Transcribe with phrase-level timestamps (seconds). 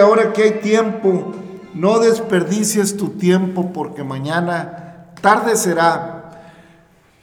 [0.00, 1.32] Ahora que hay tiempo.
[1.74, 6.30] No desperdicies tu tiempo porque mañana tarde será.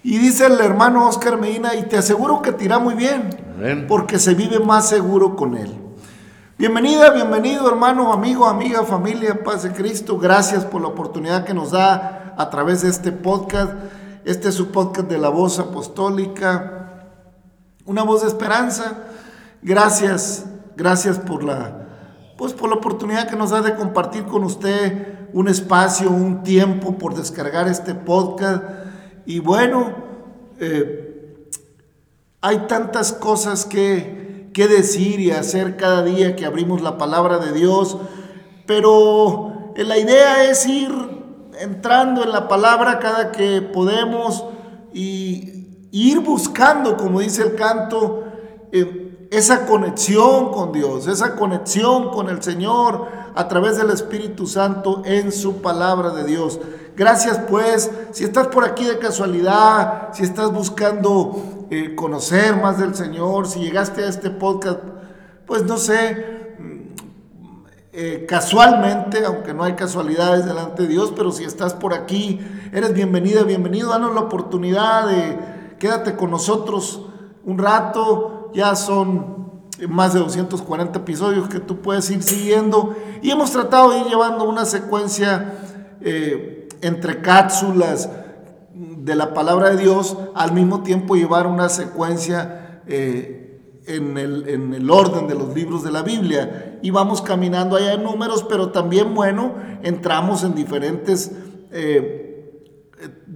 [0.04, 3.86] Y dice el hermano Oscar Medina, y te aseguro que te irá muy bien, Amén.
[3.88, 5.74] porque se vive más seguro con él.
[6.58, 10.18] Bienvenida, bienvenido hermano, amigo, amiga, familia, paz de Cristo.
[10.18, 13.74] Gracias por la oportunidad que nos da a través de este podcast.
[14.26, 16.82] Este es su podcast de la voz apostólica
[17.86, 18.94] una voz de esperanza.
[19.62, 21.88] Gracias, gracias por la,
[22.42, 26.98] pues por la oportunidad que nos da de compartir con usted un espacio, un tiempo
[26.98, 28.64] por descargar este podcast.
[29.28, 29.94] Y bueno,
[30.60, 31.46] eh,
[32.42, 37.52] hay tantas cosas que, que decir y hacer cada día que abrimos la palabra de
[37.52, 38.00] Dios,
[38.66, 40.92] pero eh, la idea es ir
[41.60, 44.46] entrando en la palabra cada que podemos
[44.92, 48.24] y ir buscando, como dice el canto,
[48.72, 49.01] eh,
[49.32, 55.32] esa conexión con Dios, esa conexión con el Señor a través del Espíritu Santo en
[55.32, 56.60] su palabra de Dios.
[56.98, 62.94] Gracias pues, si estás por aquí de casualidad, si estás buscando eh, conocer más del
[62.94, 64.82] Señor, si llegaste a este podcast,
[65.46, 66.42] pues no sé,
[67.94, 72.42] eh, casualmente, aunque no hay casualidades delante de Dios, pero si estás por aquí,
[72.74, 75.40] eres bienvenida, bienvenido, danos la oportunidad de
[75.80, 77.06] quédate con nosotros
[77.46, 79.42] un rato, ya son
[79.90, 84.48] más de 240 episodios que tú puedes ir siguiendo y hemos tratado de ir llevando
[84.48, 85.54] una secuencia
[86.02, 88.10] eh, entre cápsulas
[88.74, 94.74] de la palabra de Dios, al mismo tiempo llevar una secuencia eh, en, el, en,
[94.74, 96.80] el, orden de los libros de la Biblia.
[96.82, 101.32] Y vamos caminando allá en números, pero también, bueno, entramos en diferentes
[101.72, 102.32] eh,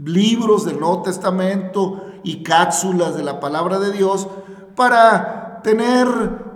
[0.03, 4.27] libros del Nuevo Testamento y cápsulas de la palabra de Dios
[4.75, 6.07] para tener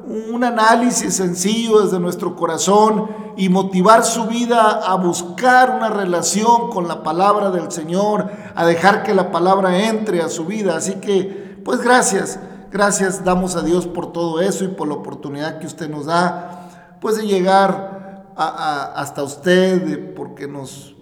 [0.09, 3.07] un análisis sencillo desde nuestro corazón
[3.37, 9.03] y motivar su vida a buscar una relación con la palabra del Señor, a dejar
[9.03, 10.75] que la palabra entre a su vida.
[10.75, 12.39] Así que, pues gracias,
[12.71, 16.97] gracias damos a Dios por todo eso y por la oportunidad que usted nos da,
[16.99, 20.95] pues de llegar hasta usted, porque nos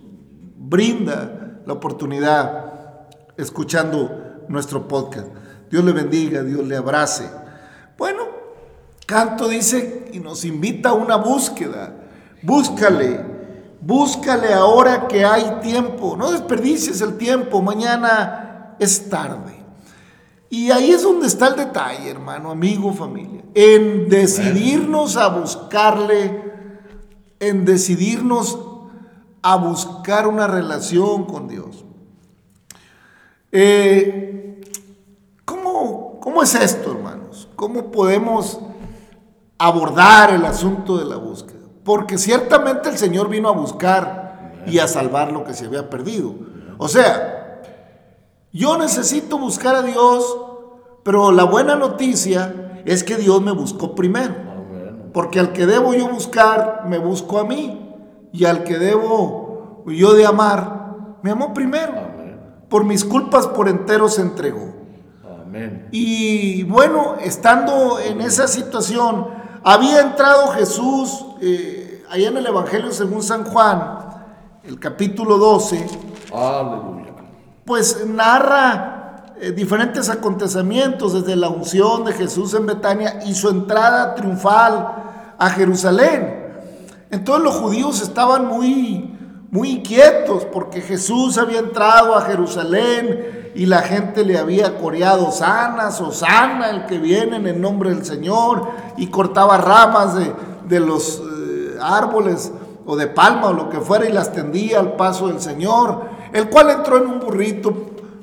[0.58, 2.66] brinda la oportunidad
[3.38, 5.28] escuchando nuestro podcast.
[5.70, 7.30] Dios le bendiga, Dios le abrace.
[7.98, 8.24] Bueno,
[9.06, 11.94] Canto dice y nos invita a una búsqueda.
[12.42, 13.20] Búscale,
[13.82, 16.16] búscale ahora que hay tiempo.
[16.18, 19.58] No desperdicies el tiempo, mañana es tarde.
[20.50, 23.44] Y ahí es donde está el detalle, hermano, amigo, familia.
[23.54, 26.54] En decidirnos a buscarle,
[27.40, 28.60] en decidirnos
[29.42, 31.84] a buscar una relación con Dios.
[33.52, 34.47] Eh,
[36.38, 37.24] ¿cómo, ¿Cómo es esto, hermano?
[37.56, 38.60] ¿Cómo podemos
[39.58, 41.66] abordar el asunto de la búsqueda?
[41.84, 46.36] Porque ciertamente el Señor vino a buscar y a salvar lo que se había perdido.
[46.78, 47.64] O sea,
[48.54, 50.38] yo necesito buscar a Dios,
[51.04, 54.36] pero la buena noticia es que Dios me buscó primero.
[55.12, 57.96] Porque al que debo yo buscar, me busco a mí.
[58.32, 61.94] Y al que debo yo de amar, me amó primero.
[62.70, 64.77] Por mis culpas por entero se entregó.
[65.92, 69.28] Y bueno, estando en esa situación,
[69.64, 74.00] había entrado Jesús, eh, allá en el Evangelio según San Juan,
[74.64, 75.88] el capítulo 12,
[77.66, 84.16] pues narra eh, diferentes acontecimientos desde la unción de Jesús en Betania y su entrada
[84.16, 86.48] triunfal a Jerusalén.
[87.12, 89.17] Entonces los judíos estaban muy,
[89.52, 95.92] muy inquietos porque Jesús había entrado a Jerusalén y la gente le había coreado sana,
[95.92, 98.68] sana el que viene en el nombre del Señor,
[98.98, 100.16] y cortaba ramas
[100.68, 102.52] de, los eh, árboles
[102.86, 106.02] o de palma o lo que fuera y las tendía al paso del Señor,
[106.34, 107.74] el cual entró en un burrito,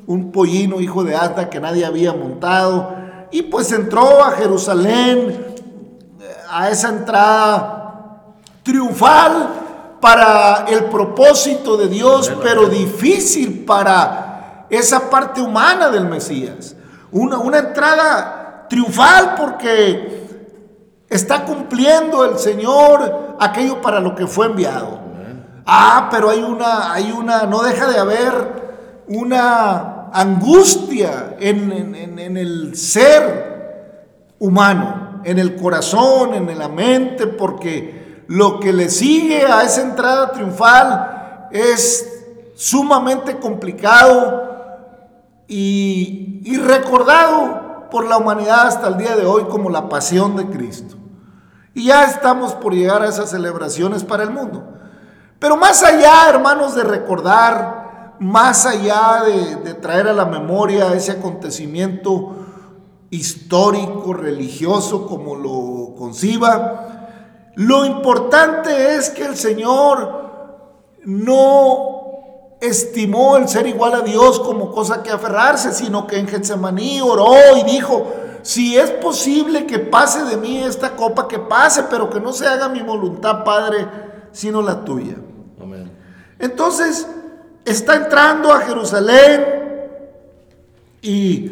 [0.06, 2.94] un pollino hijo de Ata que nadie había montado,
[3.32, 5.47] y pues entró a Jerusalén,
[6.49, 9.63] a esa entrada triunfal
[10.05, 16.77] para el propósito de Dios, pero difícil para esa parte humana del Mesías.
[17.11, 20.27] Una, una entrada triunfal porque
[21.09, 25.00] está cumpliendo el Señor aquello para lo que fue enviado.
[25.64, 32.76] Ah, pero hay una, hay una, no deja de haber una angustia en, en el
[32.76, 39.83] ser humano, en el corazón, en la mente, porque lo que le sigue a esa
[39.83, 42.11] entrada triunfal es
[42.54, 44.43] sumamente complicado
[45.47, 50.97] y, recordado por la humanidad hasta el día de hoy como la pasión de Cristo.
[51.75, 54.64] Y ya estamos por llegar a esas celebraciones para el mundo.
[55.38, 61.12] Pero más allá, hermanos, de recordar, más allá de, de, traer a la memoria ese
[61.12, 62.37] acontecimiento
[63.11, 66.94] histórico, religioso, como lo conciba,
[67.56, 70.25] lo importante es que el Señor
[71.04, 71.94] no
[72.61, 77.34] estimó el ser igual a Dios como cosa que aferrarse, sino que en Getsemaní oró
[77.56, 82.20] y dijo, si es posible que pase de mí esta copa, que pase, pero que
[82.20, 83.87] no se haga mi voluntad, Padre,
[84.32, 85.16] sino la tuya.
[86.38, 87.06] Entonces,
[87.64, 89.46] está entrando a Jerusalén
[91.00, 91.50] y,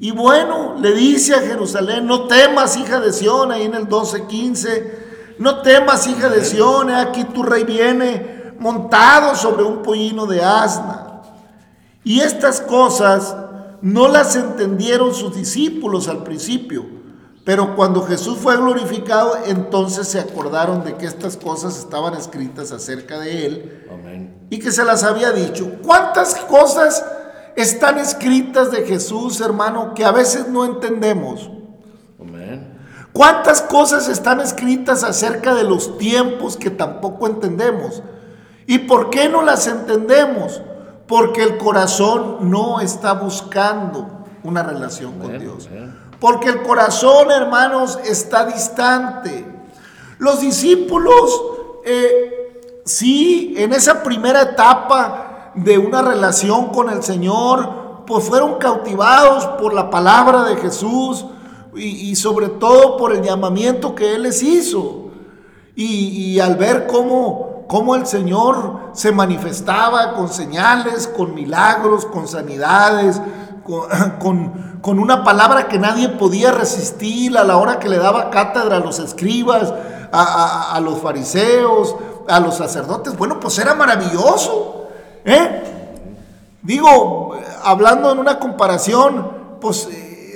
[0.00, 5.03] y, bueno, le dice a Jerusalén, no temas, hija de Sión, ahí en el 12:15,
[5.38, 11.22] no temas, hija de Sión, aquí tu rey viene montado sobre un pollino de asna.
[12.04, 13.34] Y estas cosas
[13.80, 16.86] no las entendieron sus discípulos al principio,
[17.44, 23.18] pero cuando Jesús fue glorificado, entonces se acordaron de que estas cosas estaban escritas acerca
[23.18, 23.86] de él
[24.50, 25.78] y que se las había dicho.
[25.82, 27.04] ¿Cuántas cosas
[27.56, 31.50] están escritas de Jesús, hermano, que a veces no entendemos?
[33.14, 38.02] ¿Cuántas cosas están escritas acerca de los tiempos que tampoco entendemos?
[38.66, 40.60] ¿Y por qué no las entendemos?
[41.06, 45.68] Porque el corazón no está buscando una relación con Dios.
[46.18, 49.46] porque el corazón, hermanos, está distante.
[50.18, 51.40] Los discípulos,
[51.84, 59.46] eh, sí, en esa primera etapa de una relación con el Señor, pues fueron cautivados
[59.60, 61.26] por la palabra de Jesús
[61.76, 65.10] y, sobre todo por el llamamiento que Él les hizo.
[65.76, 73.20] Y, al ver cómo, cómo el Señor se manifestaba con señales, con milagros, con sanidades,
[74.20, 78.76] con, con, una palabra que nadie podía resistir a la hora que le daba cátedra
[78.76, 79.72] a los escribas,
[80.12, 81.96] a, los fariseos,
[82.28, 83.16] a los sacerdotes.
[83.16, 84.86] Bueno, pues era maravilloso.
[85.24, 85.62] ¿eh?
[86.62, 89.88] Digo, hablando en una comparación, pues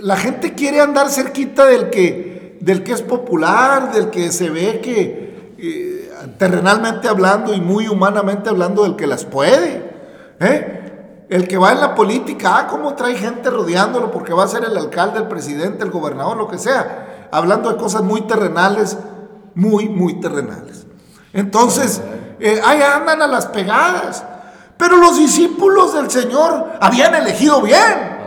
[0.03, 4.81] la gente quiere andar cerquita del que, del que es popular, del que se ve
[4.81, 9.91] que eh, terrenalmente hablando y muy humanamente hablando, del que las puede.
[10.41, 11.27] ¿eh?
[11.29, 14.65] El que va en la política, ah, cómo trae gente rodeándolo porque va a ser
[14.65, 17.29] el alcalde, el presidente, el gobernador, lo que sea.
[17.31, 18.97] Hablando de cosas muy terrenales,
[19.55, 20.87] muy, muy terrenales.
[21.33, 22.01] Entonces,
[22.41, 24.25] eh, ahí andan a las pegadas.
[24.79, 28.18] Pero los discípulos del Señor habían elegido bien.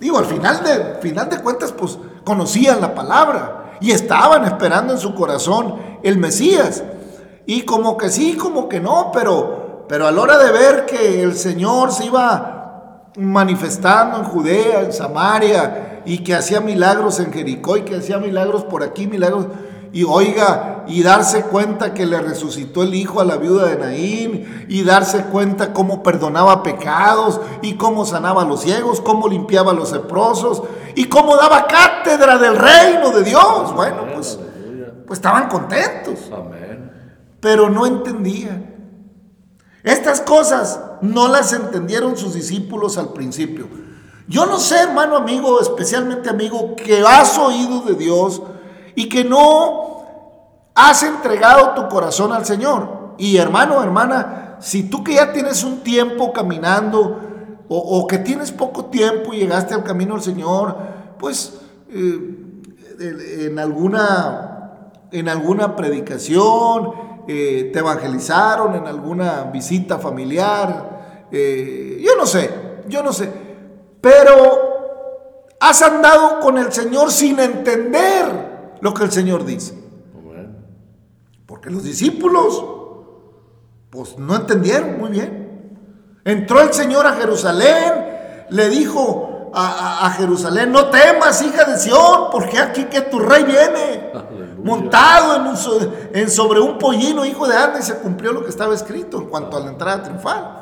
[0.00, 4.98] Digo, al final de, final de cuentas, pues conocían la palabra y estaban esperando en
[4.98, 6.82] su corazón el Mesías.
[7.46, 11.20] Y como que sí, como que no, pero pero a la hora de ver que
[11.20, 17.76] el Señor se iba manifestando en Judea, en Samaria, y que hacía milagros en Jericó,
[17.76, 19.46] y que hacía milagros por aquí, milagros,
[19.92, 24.66] y oiga, y darse cuenta que le resucitó el hijo a la viuda de Naín,
[24.68, 29.74] y darse cuenta cómo perdonaba pecados, y cómo sanaba a los ciegos, cómo limpiaba a
[29.74, 30.62] los leprosos,
[30.94, 33.74] y cómo daba cátedra del reino de Dios.
[33.74, 34.38] Bueno, pues,
[35.06, 36.18] pues estaban contentos,
[37.40, 38.70] pero no entendían.
[39.82, 43.66] Estas cosas no las entendieron sus discípulos al principio.
[44.28, 48.42] Yo no sé, hermano amigo, especialmente amigo, que has oído de Dios
[48.94, 50.04] y que no
[50.74, 53.14] has entregado tu corazón al Señor.
[53.18, 57.20] Y hermano, hermana, si tú que ya tienes un tiempo caminando
[57.68, 60.76] o, que tienes poco tiempo y llegaste al camino del Señor,
[61.18, 66.92] pues eh, en, alguna, en alguna predicación,
[67.28, 72.50] eh, te evangelizaron en alguna visita familiar, eh, yo no sé,
[72.88, 73.30] yo no sé,
[74.00, 78.49] pero has andado con el Señor sin entender
[78.80, 79.78] lo que el Señor dice.
[81.46, 82.64] Porque los discípulos,
[83.90, 85.78] pues no entendieron muy bien.
[86.24, 92.58] Entró el Señor a Jerusalén, le dijo a, Jerusalén, no temas, hija de Sión, porque
[92.58, 94.12] aquí que tu rey viene
[94.62, 95.52] montado
[96.12, 99.26] en, sobre un pollino, hijo de Ana, y se cumplió lo que estaba escrito en
[99.26, 100.60] cuanto a la entrada triunfal.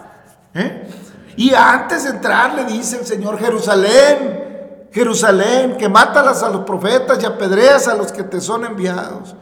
[0.55, 0.89] ¿eh?
[1.37, 4.58] Y antes de entrar le dice el Señor, Jerusalén,
[4.93, 9.35] Jerusalén, que mátalas a los profetas y apedreas a los que te son enviados.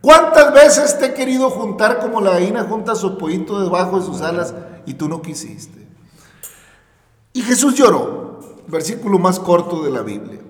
[0.00, 4.20] ¿Cuántas veces te he querido juntar como la gallina junta su pollito debajo de sus
[4.20, 4.54] alas
[4.86, 5.86] y tú no quisiste?
[7.32, 8.38] Y Jesús lloró,
[8.68, 10.40] versículo más corto de la Biblia.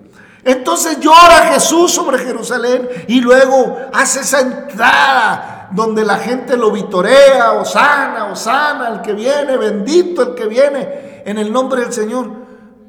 [0.43, 7.51] Entonces llora Jesús sobre Jerusalén y luego hace esa entrada donde la gente lo vitorea,
[7.51, 12.46] Osana, Osana, el que viene, bendito el que viene en el nombre del Señor.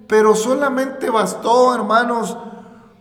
[0.09, 2.37] Pero solamente bastó, hermanos,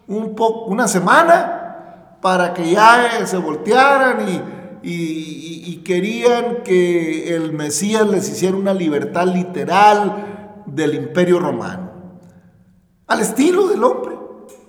[0.08, 0.36] un
[0.68, 4.42] una semana para que ya se voltearan y,
[4.84, 11.92] y querían que el Mesías les hiciera una libertad literal del imperio romano,
[13.08, 14.18] al estilo del hombre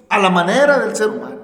[0.08, 1.38] a la manera del ser humano.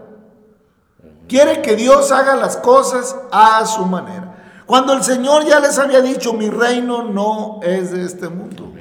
[1.29, 4.63] Quiere que Dios haga las cosas a su manera.
[4.67, 8.73] Cuando el Señor ya les había dicho, mi reino no es de este mundo.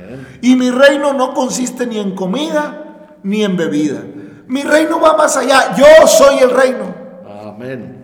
[0.42, 2.84] Y mi reino no consiste ni en comida
[3.24, 4.02] ni en bebida.
[4.48, 5.76] Mi reino va más allá.
[5.76, 6.94] Yo soy el reino.
[7.46, 8.04] Amén.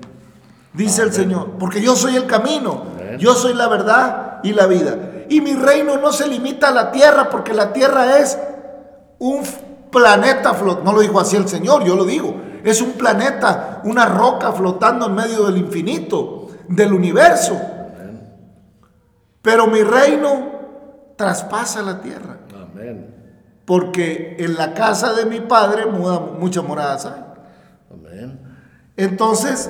[0.73, 1.51] Dice el Señor.
[1.59, 2.83] Porque yo soy el camino.
[3.17, 4.95] Yo soy la verdad y la vida.
[5.29, 8.37] Y mi reino no se limita a la tierra porque la tierra es
[9.19, 9.43] un
[9.91, 14.05] planeta flotando, no lo dijo así el Señor, yo lo digo, es un planeta, una
[14.05, 17.59] roca flotando en medio del infinito, del universo.
[19.41, 20.58] Pero mi reino
[21.19, 22.37] traspasa la tierra.
[22.55, 23.13] Amén.
[23.65, 27.21] Porque en la casa de mi padre muchas moradas hay.
[27.91, 28.39] Amén.
[28.95, 29.69] Entonces,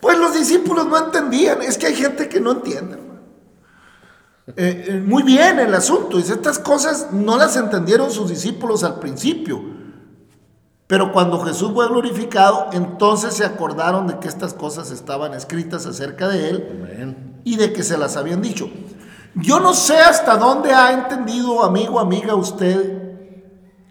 [0.00, 1.60] pues los discípulos no entendían.
[1.60, 2.96] Es que hay gente que no entiende.
[4.46, 6.16] Eh, eh, muy bien el asunto.
[6.16, 9.62] Dice, estas cosas no las entendieron sus discípulos al principio.
[10.86, 16.26] Pero cuando Jesús fue glorificado, entonces se acordaron de que estas cosas estaban escritas acerca
[16.26, 18.70] de él y de que se las habían dicho.
[19.34, 23.00] Yo no sé hasta dónde ha entendido, amigo, amiga, usted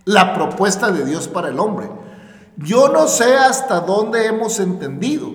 [0.06, 1.90] la propuesta de Dios para el hombre.
[2.58, 5.30] Yo no sé hasta dónde hemos entendido.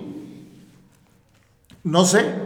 [1.83, 2.45] No sé.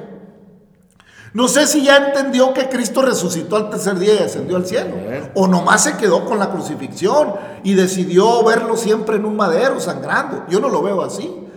[1.34, 4.96] No sé si ya entendió que Cristo resucitó al tercer día y ascendió al cielo.
[5.36, 10.46] O nomás se quedó con la crucifixión y decidió verlo siempre en un madero sangrando.
[10.50, 11.49] Yo no lo veo así.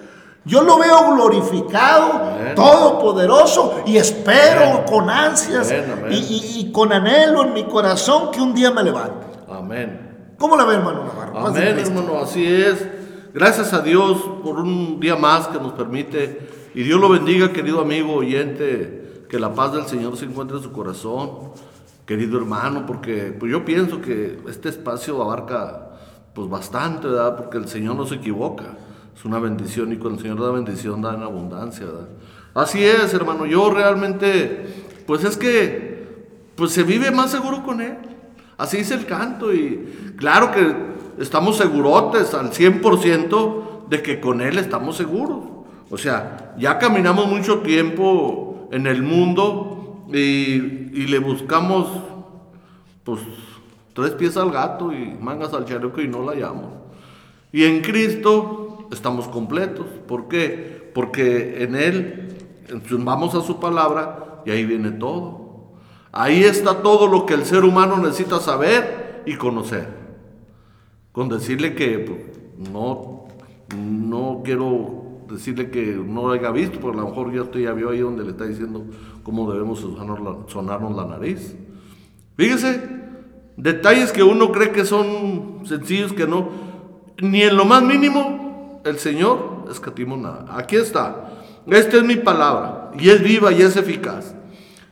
[0.44, 5.72] Yo lo veo glorificado, todopoderoso y espero con ansias
[6.10, 9.26] Y, y, con anhelo en mi corazón que un día me levante.
[9.48, 10.34] Amén.
[10.38, 11.46] ¿Cómo la ve, hermano Navarro?
[11.46, 12.84] Amén, hermano, así es.
[13.32, 16.48] Gracias a Dios por un día más que nos permite.
[16.74, 20.62] Y Dios lo bendiga, querido amigo oyente, que la paz del Señor se encuentre en
[20.62, 21.52] su corazón,
[22.04, 25.90] querido hermano, porque pues yo pienso que este espacio abarca
[26.34, 27.36] pues bastante, ¿verdad?
[27.36, 28.76] Porque el Señor no se equivoca.
[29.22, 31.86] Es una bendición y con el Señor da bendición da en abundancia.
[32.54, 33.46] Así es, hermano.
[33.46, 34.66] Yo realmente,
[35.06, 36.26] pues es que,
[36.56, 37.98] pues se vive más seguro con Él.
[38.58, 40.74] Así es el canto y claro que
[41.22, 45.44] estamos segurotes al 100% de que con Él estamos seguros.
[45.88, 50.58] O sea, ya caminamos mucho tiempo en el mundo y,
[51.06, 51.86] le buscamos,
[53.04, 53.20] pues,
[53.94, 56.72] tres pies al gato y mangas al chaleco y no la hallamos.
[57.52, 59.86] Y en Cristo estamos completos.
[60.06, 60.90] ¿Por qué?
[60.94, 62.28] Porque en Él
[62.98, 65.72] vamos a su palabra y ahí viene todo.
[66.12, 69.88] Ahí está todo lo que el ser humano necesita saber y conocer.
[71.10, 73.24] Con decirle que pues, no,
[73.76, 77.72] no quiero decirle que no lo haya visto, porque a lo mejor ya usted ya
[77.72, 78.84] vio ahí donde le está diciendo
[79.22, 79.86] cómo debemos
[80.48, 81.56] sonarnos la nariz.
[82.36, 82.82] Fíjese,
[83.56, 86.50] detalles que uno cree que son sencillos, que no,
[87.22, 88.51] ni en lo más mínimo
[88.84, 90.46] el Señor escatimó nada.
[90.56, 91.28] Aquí está.
[91.66, 94.34] Esta es mi palabra y es viva y es eficaz.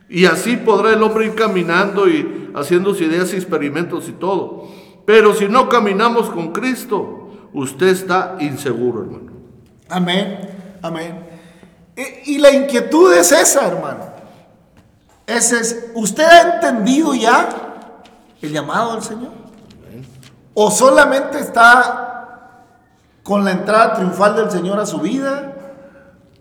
[0.09, 4.69] Y así podrá el hombre ir caminando y haciendo sus ideas y experimentos y todo.
[5.05, 9.33] Pero si no caminamos con Cristo, usted está inseguro, hermano.
[9.89, 10.39] Amén,
[10.83, 11.27] amén.
[12.27, 14.07] Y, la inquietud es esa, hermano.
[15.27, 17.49] Ese es, ¿usted ha entendido ya
[18.41, 19.33] el llamado del Señor?
[20.55, 22.20] ¿O solamente está
[23.31, 25.53] con la entrada triunfal del Señor a su vida?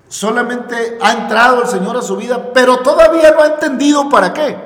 [0.07, 4.57] Solamente ha entrado el Señor a su vida, pero todavía no ha entendido para qué.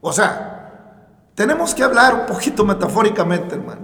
[0.00, 1.00] O sea,
[1.34, 3.80] tenemos que hablar un poquito metafóricamente, hermano.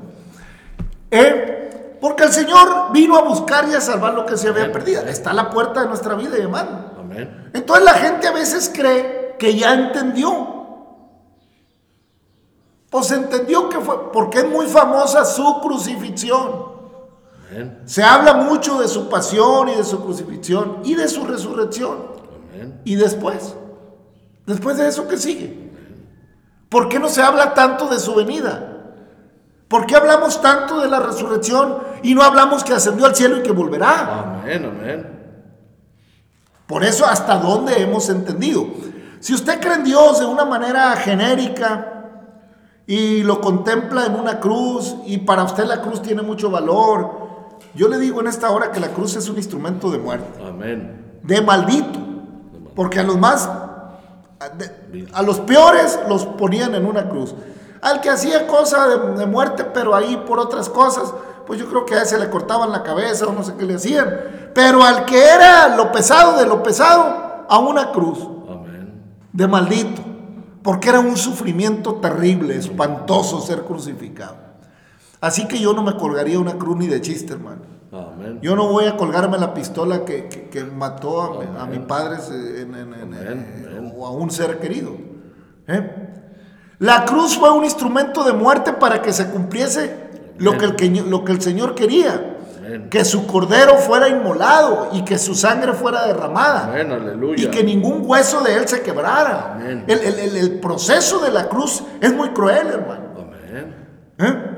[1.11, 1.97] ¿Eh?
[2.01, 5.03] Porque el Señor vino a buscar y a salvar lo que se había perdido.
[5.03, 6.93] Está a la puerta de nuestra vida, hermano.
[6.97, 7.51] Amén.
[7.53, 10.47] Entonces la gente a veces cree que ya entendió.
[12.89, 16.70] Pues entendió que fue, porque es muy famosa su crucifixión.
[17.85, 21.99] Se habla mucho de su pasión y de su crucifixión y de su resurrección.
[22.85, 23.55] Y después,
[24.47, 25.71] después de eso, ¿qué sigue?
[26.69, 28.71] ¿Por qué no se habla tanto de su venida?
[29.69, 33.43] ¿Por qué hablamos tanto de la resurrección y no hablamos que ascendió al cielo y
[33.43, 34.41] que volverá?
[34.41, 35.21] Amén, amén.
[36.67, 38.67] Por eso, ¿hasta dónde hemos entendido?
[39.19, 42.05] Si usted cree en Dios de una manera genérica
[42.87, 47.20] y lo contempla en una cruz y para usted la cruz tiene mucho valor
[47.75, 50.43] yo le digo en esta hora que la cruz es un instrumento de muerte.
[50.47, 51.19] Amén.
[51.23, 51.99] De maldito.
[52.75, 53.49] Porque a los más,
[55.13, 57.35] a los peores los ponían en una cruz.
[57.83, 61.15] Al que hacía cosa de, muerte, pero ahí por otras cosas,
[61.47, 63.75] pues yo creo que a ese le cortaban la cabeza o no sé qué le
[63.75, 64.51] hacían.
[64.55, 68.19] Pero al que era lo pesado de lo pesado, a una cruz.
[68.49, 69.03] Amén.
[69.33, 70.03] De maldito.
[70.63, 74.50] Porque era un sufrimiento terrible, espantoso ser crucificado.
[75.21, 77.81] Así que yo no me colgaría una cruz ni de chiste, hermano.
[78.41, 82.19] Yo no voy a colgarme la pistola que, mató a, mi padre
[83.97, 84.93] o a un ser querido.
[85.67, 85.91] ¿eh?
[86.79, 91.25] La cruz fue un instrumento de muerte para que se cumpliese lo que, el, lo
[91.25, 92.37] que el Señor quería.
[92.89, 96.73] Que su cordero fuera inmolado y que su sangre fuera derramada.
[97.37, 99.59] Y que ningún hueso de él se quebrara.
[99.89, 103.11] El, el, proceso de la cruz es muy cruel, hermano.
[104.19, 104.50] ¿Eh?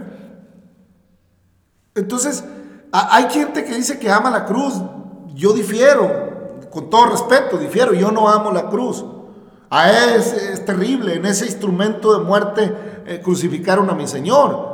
[1.95, 2.45] Entonces,
[2.91, 4.75] hay gente que dice que ama la cruz.
[5.35, 7.93] Yo difiero, con todo respeto, difiero.
[7.93, 9.05] Yo no amo la cruz.
[9.69, 11.15] A él es, terrible.
[11.17, 12.75] En ese instrumento de muerte
[13.07, 14.73] eh, crucificaron a mi Señor.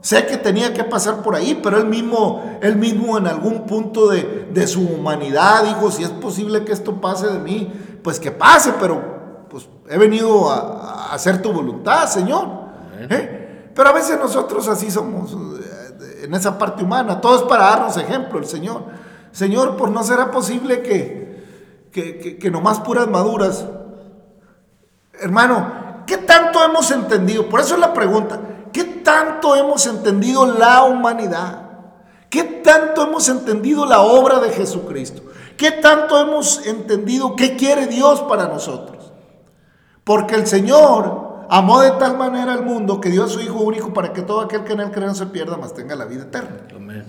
[0.00, 4.08] Sé que tenía que pasar por ahí, pero él mismo, él mismo en algún punto
[4.08, 7.70] de, su humanidad dijo, si es posible que esto pase de mí,
[8.02, 12.48] pues que pase, pero pues he venido a, hacer tu voluntad, Señor.
[13.10, 13.70] ¿Eh?
[13.74, 15.36] Pero a veces nosotros así somos
[16.24, 17.20] en esa parte humana.
[17.20, 18.84] Todo es para darnos ejemplo, el Señor.
[19.32, 21.44] Señor, pues no será posible que,
[21.92, 23.64] que, que, nomás puras maduras.
[25.20, 27.48] Hermano, ¿qué tanto hemos entendido?
[27.48, 28.40] Por eso es la pregunta.
[28.72, 31.68] ¿Qué tanto hemos entendido la humanidad?
[32.28, 35.22] ¿Qué tanto hemos entendido la obra de Jesucristo?
[35.56, 39.12] ¿Qué tanto hemos entendido qué quiere Dios para nosotros?
[40.04, 43.92] Porque el Señor amó de tal manera al mundo que dio a su Hijo único
[43.92, 46.22] para que todo aquel que en él cree no se pierda, mas tenga la vida
[46.22, 46.60] eterna.
[46.74, 47.04] Amén.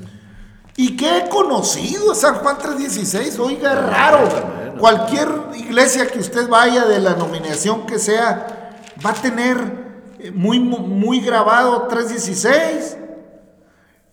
[0.76, 2.16] ¿Y qué he conocido?
[2.16, 4.20] San Juan 3:16, oiga, es raro.
[4.80, 9.58] Cualquier iglesia que usted vaya de la nominación que sea, va a tener
[10.18, 12.98] eh, muy, muy grabado 3:16.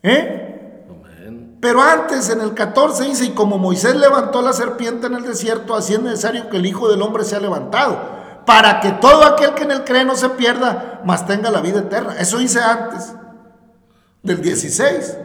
[0.02, 0.84] ¿Eh?
[0.90, 1.56] Amén.
[1.58, 5.74] Pero antes, en el 14 dice, y como Moisés levantó la serpiente en el desierto,
[5.74, 8.17] así es necesario que el Hijo del Hombre sea levantado,
[8.48, 11.80] para que todo aquel que en él cree no se pierda, mas tenga la vida
[11.80, 12.16] eterna.
[12.18, 13.12] Eso dice antes,
[14.22, 15.18] del 16.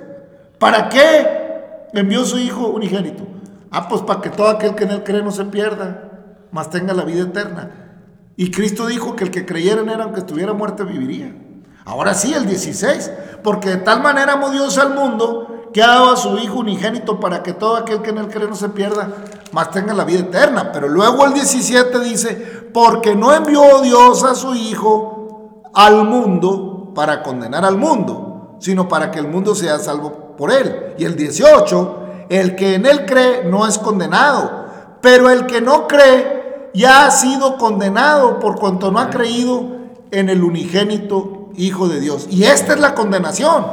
[0.59, 3.25] ¿Para qué envió su Hijo unigénito?
[3.71, 6.09] Ah, pues para que todo aquel que en él cree no se pierda,
[6.51, 7.71] mas tenga la vida eterna.
[8.35, 11.33] Y Cristo dijo que el que creyera en él, aunque estuviera muerto, viviría.
[11.85, 13.09] Ahora sí, el 16.
[13.41, 17.19] Porque de tal manera amó Dios al mundo que ha dado a su Hijo unigénito
[17.19, 19.09] para que todo aquel que en él cree no se pierda,
[19.51, 20.71] mas tenga la vida eterna.
[20.71, 27.23] Pero luego el 17 dice, porque no envió Dios a su Hijo al mundo para
[27.23, 30.93] condenar al mundo, sino para que el mundo sea salvo por él.
[30.97, 34.65] Y el 18, el que en él cree no es condenado,
[35.01, 39.63] pero el que no cree ya ha sido condenado por cuanto no ha creído
[40.11, 42.27] en el unigénito Hijo de Dios.
[42.31, 43.63] Y esta es la condenación,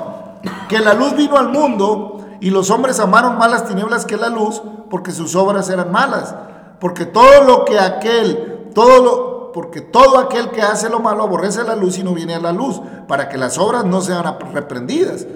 [0.68, 4.28] que la luz vino al mundo y los hombres amaron más las tinieblas que la
[4.28, 6.34] luz porque sus obras eran malas.
[6.80, 11.62] Porque todo lo que aquel, todo lo, porque todo aquel que hace lo malo aborrece
[11.62, 15.26] la luz y no viene a la luz, para que las obras no sean reprendidas.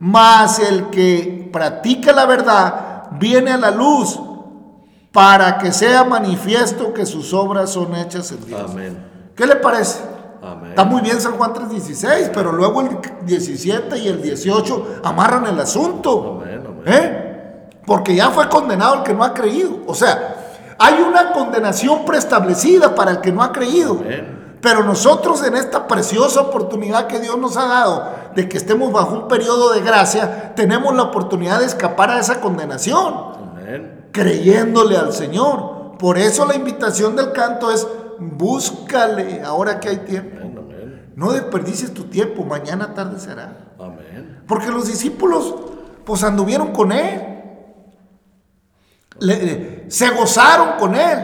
[0.00, 4.18] Mas el que practica la verdad viene a la luz
[5.12, 8.70] para que sea manifiesto que sus obras son hechas en Dios.
[8.70, 9.32] Amén.
[9.34, 10.00] ¿Qué le parece?
[10.42, 10.70] Amén.
[10.70, 15.58] Está muy bien San Juan 3.16, pero luego el 17 y el 18 amarran el
[15.58, 16.40] asunto.
[16.42, 16.82] Amén, amén.
[16.86, 17.68] ¿Eh?
[17.84, 19.78] Porque ya fue condenado el que no ha creído.
[19.86, 20.36] O sea,
[20.78, 24.00] hay una condenación preestablecida para el que no ha creído.
[24.60, 29.14] Pero nosotros en esta preciosa oportunidad que Dios nos ha dado de que estemos bajo
[29.14, 33.14] un periodo de gracia, tenemos la oportunidad de escapar a esa condenación,
[34.12, 35.96] creyéndole al Señor.
[35.98, 37.86] Por eso la invitación del canto es,
[38.20, 40.36] búscale ahora que hay tiempo.
[40.40, 41.12] Amén, amén.
[41.16, 43.74] No desperdicies tu tiempo, mañana tarde será.
[43.78, 44.42] Amén.
[44.46, 45.54] Porque los discípulos,
[46.04, 47.22] pues anduvieron con Él.
[49.20, 51.18] Le- se gozaron con Él.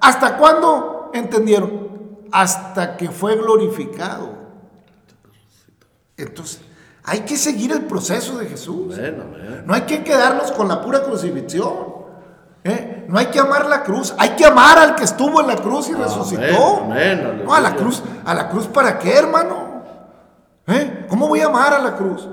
[0.00, 2.18] ¿Hasta cuándo entendieron?
[2.32, 4.30] Hasta que fue glorificado.
[6.16, 6.60] Entonces,
[7.04, 8.94] hay que seguir el proceso de Jesús.
[8.98, 9.62] Amén, amén.
[9.66, 11.72] No hay que quedarnos con la pura crucifixión.
[12.64, 12.91] ¿eh?
[13.08, 14.14] No hay que amar la cruz.
[14.18, 16.80] Hay que amar al que estuvo en la cruz y Amén, resucitó.
[16.84, 18.02] amén, no, a la cruz.
[18.24, 19.82] ¿A la cruz para qué, hermano?
[20.66, 21.06] ¿Eh?
[21.08, 22.28] ¿Cómo voy a amar a la cruz?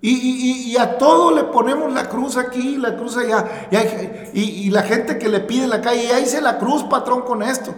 [0.00, 3.44] Y, y- y- y a todo le ponemos la cruz aquí, la cruz allá.
[3.70, 6.58] Y, hay- y- y la gente que le pide en la calle, ya hice la
[6.58, 7.72] cruz, patrón, con esto.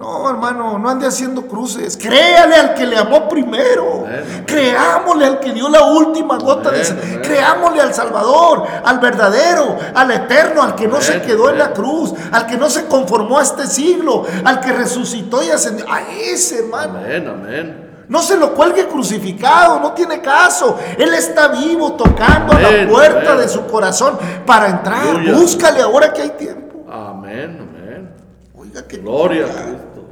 [0.00, 1.94] No, hermano, no ande haciendo cruces.
[1.94, 4.06] Créale al que le amó primero.
[4.46, 7.04] Creámosle al que dio la última gota de sangre.
[7.04, 7.20] amén.
[7.22, 12.14] Creámosle al Salvador, al verdadero, al eterno, al que no se quedó en la cruz,
[12.32, 15.84] al que no se conformó a este siglo, al que resucitó y ascendió.
[15.92, 17.00] A ese, hermano.
[17.00, 17.90] Amén, amén.
[18.08, 20.78] No se lo cuelgue crucificado, no tiene caso.
[20.96, 23.42] Él está vivo tocando a la puerta amén.
[23.42, 25.22] de su corazón para entrar.
[25.34, 26.86] Búscale ahora que hay tiempo.
[26.90, 28.14] Amén, amén.
[28.60, 29.48] Oiga, qué Gloria a.
[29.64, 30.04] Cristo.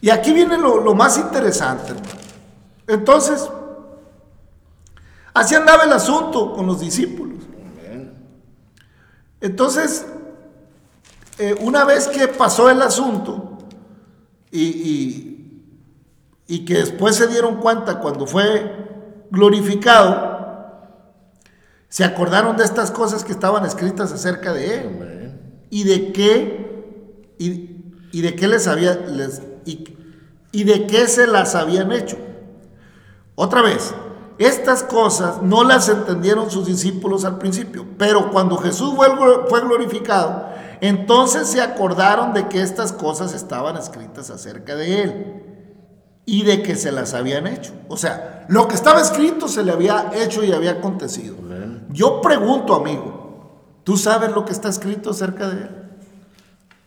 [0.00, 2.08] Y aquí viene lo, lo más interesante, hermano.
[2.88, 3.48] Entonces,
[5.32, 7.38] así andaba el asunto con los discípulos.
[9.40, 10.04] Entonces,
[11.38, 13.56] eh, una vez que pasó el asunto
[14.50, 15.36] y, y-
[16.46, 20.28] y que después se dieron cuenta cuando fue glorificado,
[21.88, 25.66] se acordaron de estas cosas que estaban escritas acerca de él Amén.
[25.70, 26.59] y de qué
[27.40, 29.96] y, y de qué les había les, y,
[30.52, 32.18] y de qué se las habían hecho.
[33.34, 33.94] Otra vez,
[34.38, 40.48] estas cosas no las entendieron sus discípulos al principio, pero cuando Jesús fue, glorificado,
[40.82, 45.42] entonces se acordaron de que estas cosas estaban escritas acerca de él
[46.26, 47.72] y de que se las habían hecho.
[47.88, 51.36] O sea, lo que estaba escrito se le había hecho y había acontecido.
[51.90, 55.79] Yo pregunto, amigo, ¿tú sabes lo que está escrito acerca de él?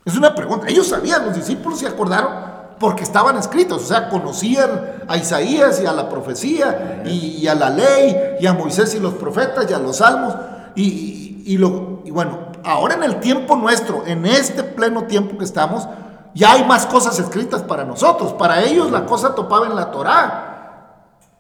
[0.06, 0.68] Es una pregunta.
[0.68, 5.86] Ellos sabían, los discípulos se acordaron porque estaban escritos, o sea, conocían a Isaías y
[5.86, 9.80] a la profecía y, a la ley y a Moisés y los profetas y a
[9.80, 10.36] los salmos
[10.76, 15.38] y, y- y lo, y bueno, ahora en el tiempo nuestro, en este pleno tiempo
[15.38, 15.88] que estamos,
[16.34, 18.34] ya hay más cosas escritas para nosotros.
[18.34, 20.50] Para ellos la cosa topaba en la Torá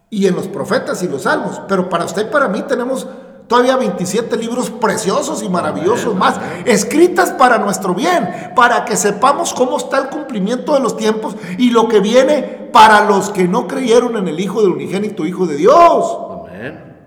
[0.10, 3.08] y en los profetas y los salmos, pero para usted y para mí tenemos
[3.54, 9.78] todavía 27 libros preciosos y maravillosos más, escritas para nuestro bien, para que sepamos cómo
[9.78, 12.42] está el cumplimiento de los tiempos y lo que viene
[12.74, 16.18] para los que no creyeron en el Hijo del unigénito Hijo de Dios.
[16.32, 16.98] Amén.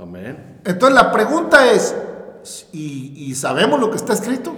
[0.00, 0.60] Amén.
[0.64, 1.94] Entonces la pregunta es,
[2.72, 4.52] ¿y, y sabemos lo que está escrito?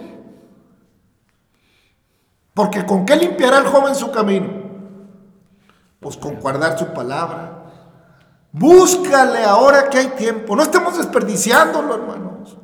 [2.54, 4.48] Porque ¿con qué limpiará el joven su camino?
[6.00, 7.61] Pues con guardar su palabra.
[8.52, 10.54] Búscale ahora que hay tiempo.
[10.54, 12.56] No estemos desperdiciándolo, hermanos.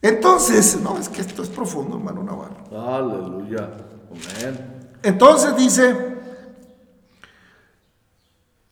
[0.00, 2.64] Entonces, no, es que esto es profundo, hermano Navarro.
[2.70, 3.70] Aleluya.
[4.38, 4.90] Amén.
[5.02, 6.18] Entonces dice,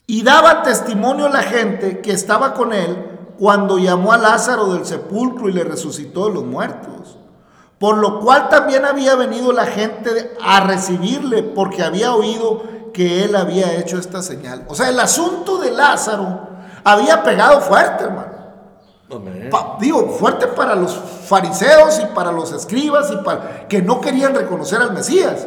[0.07, 4.87] y daba testimonio a la gente que estaba con él cuando llamó a Lázaro del
[4.87, 7.19] sepulcro y le resucitó de los muertos.
[7.79, 12.65] Por lo cual también había venido la gente a recibirle porque había oído
[12.99, 14.65] que él había hecho esta señal.
[14.67, 16.49] O sea, el asunto de Lázaro
[16.83, 18.33] había pegado fuerte, hermano.
[19.51, 24.35] Pa- digo, fuerte para los fariseos y para los escribas y para que no querían
[24.35, 25.47] reconocer al Mesías.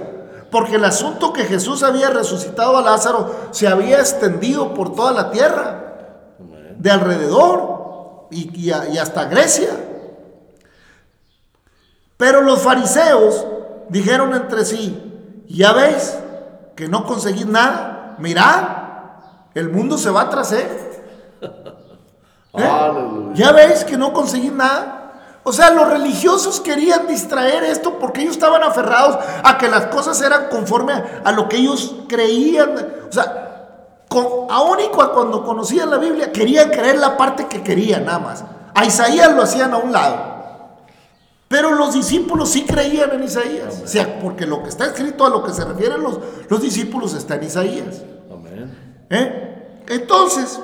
[0.49, 5.29] Porque el asunto que Jesús había resucitado a Lázaro se había extendido por toda la
[5.29, 5.77] tierra,
[6.77, 9.71] de alrededor y, y a- y hasta Grecia.
[12.15, 13.45] Pero los fariseos
[13.89, 16.17] dijeron entre sí, ya veis
[16.75, 18.63] que no conseguís nada, mirad,
[19.53, 20.67] el mundo se va tras él.
[22.53, 23.31] ¿Eh?
[23.33, 24.97] ¿Ya veis que no conseguí nada?
[25.43, 30.21] O sea, los religiosos querían distraer esto porque ellos estaban aferrados a que las cosas
[30.21, 32.75] eran conforme a, a lo que ellos creían.
[33.09, 33.47] O sea,
[34.07, 38.19] con, aún y cua- cuando conocían la Biblia, querían creer la parte que querían nada
[38.19, 38.43] más.
[38.75, 40.30] A Isaías lo hacían a un lado.
[41.51, 43.81] Pero los discípulos sí creían en Isaías.
[43.83, 46.17] O sea, porque lo que está escrito a lo que se refieren los,
[46.49, 48.01] los discípulos está en Isaías.
[48.31, 49.05] Amén.
[49.09, 49.83] ¿Eh?
[49.89, 50.61] Entonces,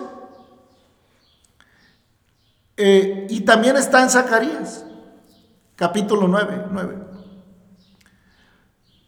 [2.78, 4.86] eh, y también está en Zacarías,
[5.76, 6.97] capítulo 9, 9.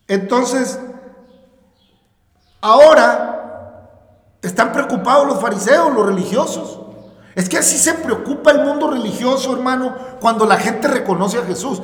[0.10, 0.78] Entonces,
[2.60, 6.89] ahora están preocupados los fariseos, los religiosos.
[7.40, 11.82] Es que así se preocupa el mundo religioso, hermano, cuando la gente reconoce a Jesús.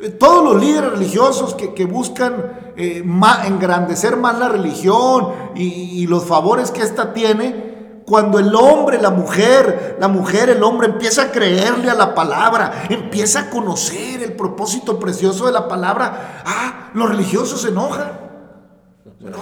[0.00, 3.04] Eh, Todos los líderes religiosos que, buscan eh,
[3.44, 5.62] engrandecer más la religión y,
[6.02, 10.88] y los favores que ésta tiene, cuando el hombre, la mujer, la mujer, el hombre
[10.88, 16.42] empieza a creerle a la palabra, empieza a conocer el propósito precioso de la palabra,
[16.44, 18.25] ah, los religiosos se enojan.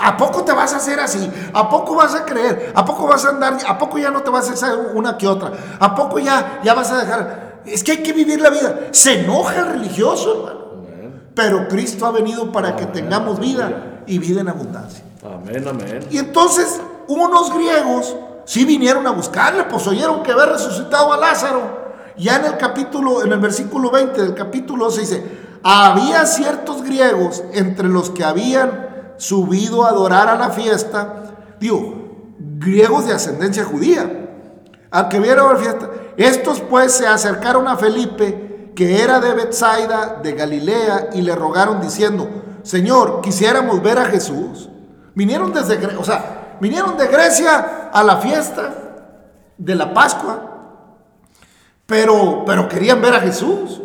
[0.00, 1.30] ¿A poco te vas a hacer así?
[1.52, 2.72] ¿A poco vas a creer?
[2.74, 3.58] ¿A poco vas a andar?
[3.66, 5.52] ¿A poco ya no te vas a hacer una que otra?
[5.80, 7.62] ¿A poco ya, ya vas a dejar?
[7.66, 8.88] Es que hay que vivir la vida.
[8.92, 10.64] Se enoja el religioso, hermano.
[11.34, 15.02] Pero Cristo ha venido para que tengamos vida y vida en abundancia.
[15.24, 16.06] Amén, amén.
[16.10, 21.84] Y entonces unos griegos sí vinieron a buscarle, pues oyeron que había resucitado a Lázaro.
[22.16, 27.42] Ya en el capítulo, en el versículo 20 del capítulo 12 dice, había ciertos griegos
[27.52, 28.83] entre los que habían
[29.16, 32.04] subido a adorar a la fiesta, digo,
[32.38, 34.28] griegos de ascendencia judía,
[34.90, 35.90] al que vieron la fiesta.
[36.16, 41.80] Estos pues se acercaron a Felipe, que era de Bethsaida, de Galilea, y le rogaron
[41.80, 42.28] diciendo,
[42.62, 44.68] Señor, quisiéramos ver a Jesús.
[45.14, 48.74] Vinieron desde, o sea, vinieron de Grecia a la fiesta
[49.58, 50.50] de la Pascua,
[51.86, 53.82] pero, pero querían ver a Jesús.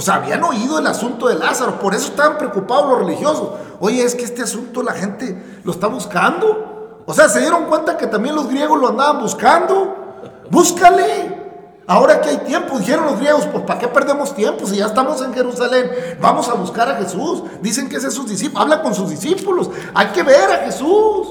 [0.00, 3.50] O sea, habían oído el asunto de Lázaro, por eso estaban preocupados los religiosos.
[3.80, 7.02] Oye, es que este asunto la gente lo está buscando.
[7.04, 10.22] O sea, se dieron cuenta que también los griegos lo andaban buscando.
[10.48, 11.82] Búscale.
[11.86, 14.66] Ahora que hay tiempo, dijeron los griegos, pues ¿para qué perdemos tiempo?
[14.66, 17.42] Si ya estamos en Jerusalén, vamos a buscar a Jesús.
[17.60, 19.68] Dicen que es de sus discípulos, habla con sus discípulos.
[19.92, 21.28] Hay que ver a Jesús.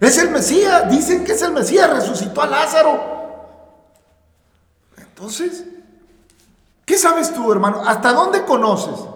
[0.00, 2.98] Es el Mesías, dicen que es el Mesías, resucitó a Lázaro.
[4.96, 5.66] Entonces,
[6.90, 7.82] ¿qué sabes tú, hermano?
[7.86, 9.06] ¿Hasta dónde conoces?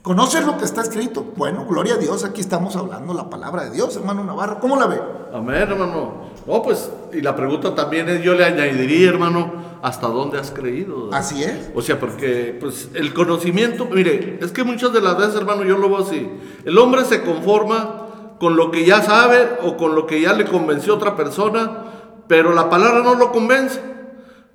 [0.00, 1.22] ¿Conoces lo que está escrito?
[1.36, 4.58] Bueno, gloria a Dios, aquí estamos hablando la palabra de Dios, hermano Navarro.
[4.60, 4.98] ¿Cómo la ve?
[5.30, 6.22] Amén, hermano.
[6.46, 11.10] No, pues, y la pregunta también es, yo le añadiría, hermano, ¿hasta dónde has creído?
[11.12, 11.70] Así es.
[11.74, 15.76] O sea, porque pues el conocimiento, mire, es que muchas de las veces, hermano, yo
[15.76, 16.30] lo veo así.
[16.64, 18.06] El hombre se conforma
[18.40, 21.84] con lo que ya sabe o con lo que ya le convenció otra persona,
[22.26, 23.91] pero la palabra no lo convence.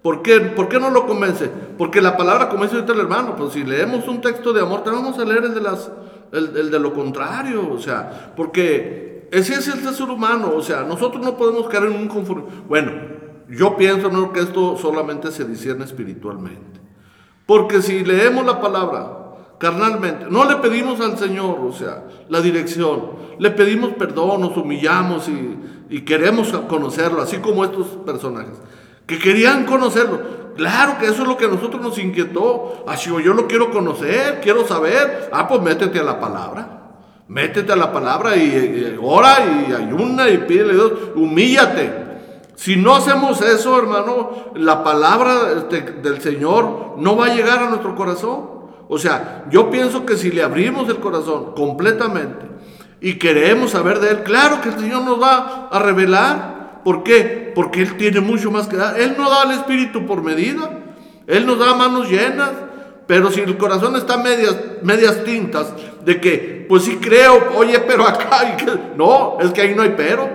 [0.07, 0.39] ¿Por qué?
[0.39, 1.51] ¿Por qué no lo convence?
[1.77, 5.17] Porque la palabra, como dice el hermano, pues si leemos un texto de amor, tenemos
[5.17, 5.91] que leer el de, las,
[6.31, 10.83] el, el de lo contrario, o sea, porque ese es el ser humano, o sea,
[10.83, 12.43] nosotros no podemos caer en un conforme.
[12.69, 12.93] Bueno,
[13.49, 14.31] yo pienso ¿no?
[14.31, 16.79] que esto solamente se discierne espiritualmente.
[17.45, 19.11] Porque si leemos la palabra
[19.59, 25.27] carnalmente, no le pedimos al Señor, o sea, la dirección, le pedimos perdón, nos humillamos
[25.27, 25.57] y
[25.89, 28.59] y queremos conocerlo, así como estos personajes,
[29.07, 30.37] que querían conocerlo.
[30.55, 32.83] Claro que eso es lo que a nosotros nos inquietó.
[32.87, 35.29] Así yo lo quiero conocer, quiero saber.
[35.31, 36.77] Ah, pues métete a la palabra.
[37.27, 42.07] Métete a la palabra y, y ora y ayuna y pídele a Dios, humíllate.
[42.55, 47.69] Si no hacemos eso, hermano, la palabra este, del Señor no va a llegar a
[47.69, 48.49] nuestro corazón.
[48.89, 52.47] O sea, yo pienso que si le abrimos el corazón completamente
[52.99, 56.56] y queremos saber de Él, claro que el Señor nos va a revelar.
[56.87, 57.51] ¿Por qué?
[57.53, 58.97] Porque Él tiene mucho más que dar.
[58.97, 60.69] Él no da el Espíritu por medida.
[61.27, 62.51] Él nos da manos llenas.
[63.05, 65.67] Pero si el corazón está medias, medias tintas
[66.05, 68.55] de que, pues sí creo, oye, pero acá,
[68.95, 70.29] no, es que ahí no hay pero.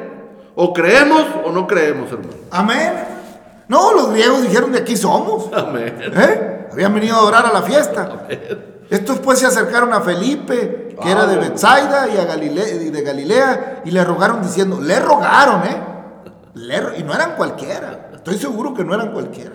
[0.54, 2.34] O creemos o no creemos, hermano.
[2.50, 2.92] Amén.
[3.66, 5.50] No, los griegos dijeron de aquí somos.
[5.54, 5.96] Amén.
[6.02, 6.68] ¿Eh?
[6.70, 8.28] Habían venido a adorar a la fiesta.
[8.90, 13.00] Estos pues se acercaron a Felipe, que era de Bethsaida y, a Galilea, y de
[13.00, 15.91] Galilea, y le rogaron diciendo, le rogaron, ¿eh?
[16.54, 19.52] Le- y no eran cualquiera, estoy seguro que no eran cualquiera.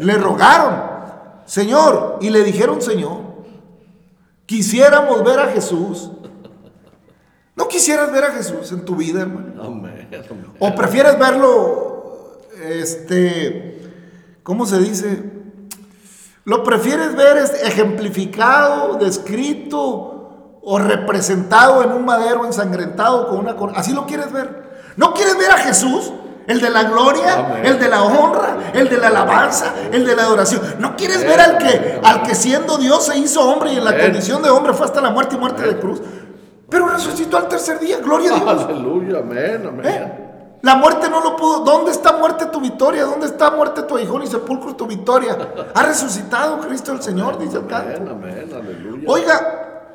[0.00, 0.80] Le rogaron,
[1.44, 3.20] Señor, y le dijeron, Señor,
[4.46, 6.10] quisiéramos ver a Jesús.
[7.54, 9.52] ¿No quisieras ver a Jesús en tu vida, hermano?
[10.60, 13.82] ¿O prefieres verlo, este,
[14.42, 15.24] ¿cómo se dice?
[16.44, 23.78] ¿Lo prefieres ver es- ejemplificado, descrito o representado en un madero ensangrentado con una corona?
[23.78, 24.68] ¿Así lo quieres ver?
[24.96, 26.12] ¿No quieres ver a Jesús?
[26.48, 30.22] El de la gloria, el de la honra, el de la alabanza, el de la
[30.22, 30.62] adoración.
[30.78, 33.98] ¿No quieres ver al que, al que siendo Dios se hizo hombre y en la
[33.98, 36.00] condición de hombre fue hasta la muerte y muerte de cruz?
[36.70, 38.64] Pero resucitó al tercer día, gloria a Dios.
[38.64, 39.86] Aleluya, amén, amén.
[39.86, 40.28] ¿Eh?
[40.62, 41.60] La muerte no lo pudo.
[41.60, 43.04] ¿Dónde está muerte tu victoria?
[43.04, 45.36] ¿Dónde está muerte tu aguijón y sepulcro tu victoria?
[45.74, 48.00] Ha resucitado Cristo el Señor, dice el canto.
[48.00, 49.04] Amén, amén, aleluya.
[49.06, 49.92] Oiga,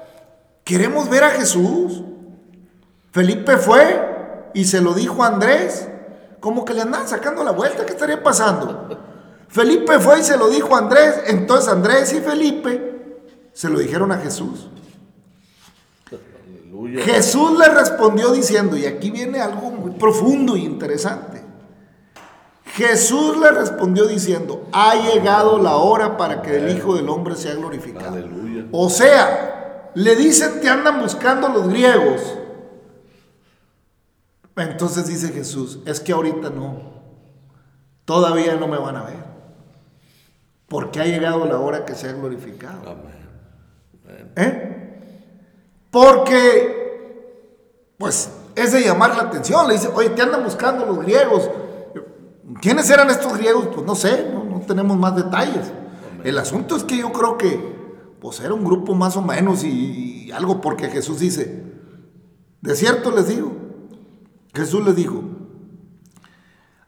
[0.63, 2.04] queremos ver a Jesús.
[3.12, 5.89] Felipe fue y se lo dijo a Andrés.
[6.43, 8.89] Como que le andan sacando la vuelta, ¿qué estaría pasando?
[9.47, 11.21] Felipe fue y se lo dijo a Andrés.
[11.27, 13.21] Entonces Andrés y Felipe
[13.53, 14.67] se lo dijeron a Jesús.
[16.12, 17.01] Aleluya.
[17.01, 21.41] Jesús le respondió diciendo, y aquí viene algo muy profundo y interesante.
[22.65, 27.53] Jesús le respondió diciendo, ha llegado la hora para que el Hijo del Hombre sea
[27.53, 28.17] glorificado.
[28.17, 28.65] Aleluya.
[28.73, 32.21] O sea, le dicen, te andan buscando los griegos.
[34.56, 36.94] Entonces dice Jesús, es que ahorita no,
[38.06, 39.24] todavía no me van a ver,
[40.68, 42.89] porque ha llegado la hora que sea glorificado.
[42.89, 43.24] Amén.
[44.36, 44.70] ¿Eh?
[45.89, 49.68] Porque, pues, es de llamar la atención.
[49.68, 51.50] Le dice, oye, te andan buscando los griegos.
[52.62, 53.70] ¿Quiénes eran estos griegos?
[53.74, 55.72] Pues no sé, no, no tenemos más detalles.
[56.24, 57.76] El asunto es que yo creo que,
[58.20, 61.63] pues, era un grupo más o menos y, y algo, porque Jesús dice,
[62.62, 63.52] de cierto les digo,
[64.54, 65.24] Jesús les dijo,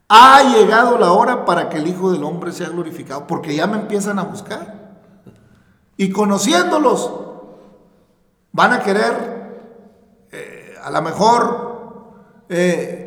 [0.08, 3.78] ha llegado la hora para que el Hijo del Hombre sea glorificado, porque ya me
[3.78, 4.86] empiezan a buscar.
[5.98, 7.12] Y conociéndolos,
[8.52, 13.06] van a querer, eh, a lo mejor, eh,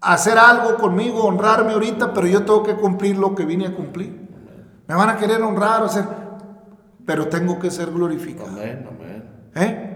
[0.00, 4.22] hacer algo conmigo, honrarme ahorita, pero yo tengo que cumplir lo que vine a cumplir.
[4.86, 6.38] Me van a querer honrar, o sea,
[7.04, 8.48] pero tengo que ser glorificado.
[8.48, 9.50] Amén, amén.
[9.54, 9.88] ¿Eh?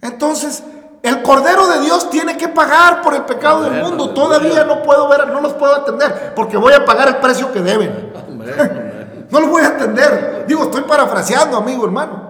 [0.00, 0.64] Entonces,
[1.04, 4.04] el Cordero de Dios tiene que pagar por el pecado del mundo.
[4.04, 4.14] aleluya.
[4.14, 7.60] Todavía no puedo ver, no los puedo atender, porque voy a pagar el precio que
[7.60, 8.10] deben.
[8.26, 9.26] Amén.
[9.30, 10.46] No los voy a atender.
[10.48, 12.22] Digo, estoy parafraseando, amigo, hermano.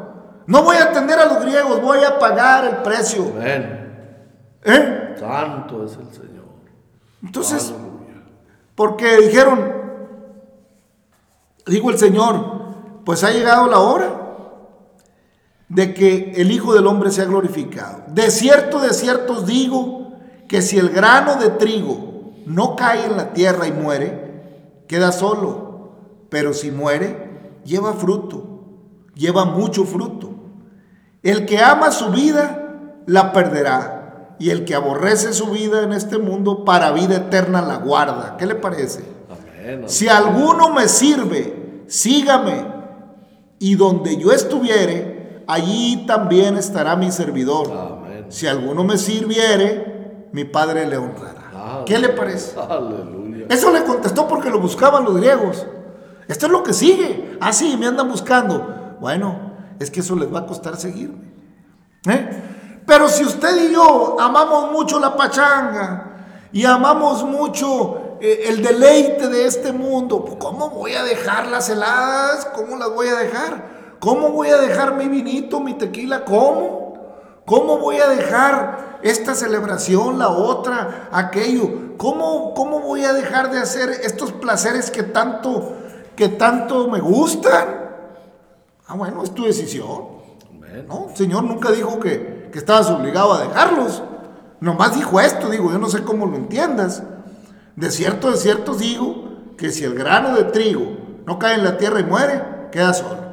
[0.47, 3.27] No voy a atender a los griegos, voy a pagar el precio.
[3.37, 4.19] Amén.
[4.65, 5.15] ¿Eh?
[5.21, 6.45] Santo es el Señor.
[7.23, 8.23] Entonces, Aleluya.
[8.75, 9.73] porque dijeron,
[11.65, 12.35] dijo el Señor,
[13.05, 14.24] pues ha llegado la hora
[15.75, 18.05] de que el Hijo del Hombre sea glorificado.
[18.07, 20.13] De cierto, de cierto os digo
[20.47, 25.91] que si el grano de trigo no cae en la tierra y muere, queda solo.
[26.29, 28.61] Pero si muere, lleva fruto,
[29.15, 30.31] lleva mucho fruto.
[31.25, 34.37] El que ama su vida, la perderá.
[34.39, 38.37] Y el que aborrece su vida en este mundo, para vida eterna la guarda.
[38.37, 39.05] ¿Qué le parece?
[39.29, 39.75] Amén.
[39.79, 39.89] amén.
[39.89, 42.65] Si alguno me sirve, sígame.
[43.59, 45.14] Y donde yo estuviere,
[45.47, 47.71] allí también estará mi servidor.
[47.71, 48.27] Amén.
[48.29, 51.83] Si alguno me sirviere, mi Padre le honrará.
[51.87, 52.59] ¿Qué le parece?
[52.59, 53.47] Aleluya.
[53.49, 55.67] Eso le contestó porque lo buscaban los griegos.
[56.29, 57.37] Esto es lo que sigue.
[57.41, 58.97] Ah, sí, me andan buscando.
[59.01, 61.33] Bueno, es que eso les va a costar seguirme.
[62.09, 62.43] ¿Eh?
[62.87, 69.29] Pero si usted y yo amamos mucho la pachanga y amamos mucho eh, el deleite
[69.29, 72.47] de este mundo, ¿cómo voy a dejar las heladas?
[72.55, 73.74] ¿Cómo las voy a dejar?
[74.05, 76.27] ¿Cómo voy a dejar mi vinito, mi tequila?
[76.27, 76.93] ¿Cómo?
[77.47, 81.97] ¿Cómo voy a dejar esta celebración, la otra, aquello?
[81.97, 85.73] ¿Cómo, cómo voy a dejar de hacer estos placeres que tanto,
[86.17, 87.67] que tanto me gustan?
[88.87, 90.03] Ah, bueno, es tu decisión.
[90.87, 91.07] ¿no?
[91.09, 94.03] El Señor nunca dijo que, que estabas obligado a dejarlos.
[94.61, 97.03] Nomás dijo esto, digo, yo no sé cómo lo entiendas.
[97.75, 100.83] De cierto, de cierto digo que si el grano de trigo
[101.25, 103.24] no cae en la tierra y muere, queda solo.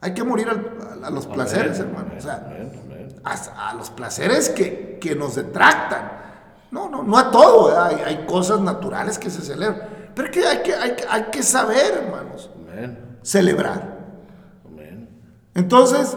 [0.00, 2.14] Hay que morir al- a, los placeres, Amén, hermano.
[2.16, 6.12] O sea, amén, a, a los placeres que, que nos detractan.
[6.70, 7.86] No, no, no a todo, ¿verdad?
[7.88, 9.82] Hay, hay cosas naturales que se celebran.
[10.14, 12.50] Pero que hay que, hay, que- hay que saber, hermanos,
[13.22, 13.96] celebrar.
[15.54, 16.16] Entonces,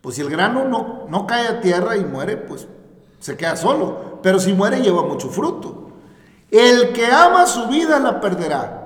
[0.00, 2.66] pues si el grano no, no cae a tierra y muere, pues
[3.20, 4.20] se queda solo.
[4.22, 5.90] Pero si muere lleva mucho fruto.
[6.50, 8.82] El que ama su vida la perderá.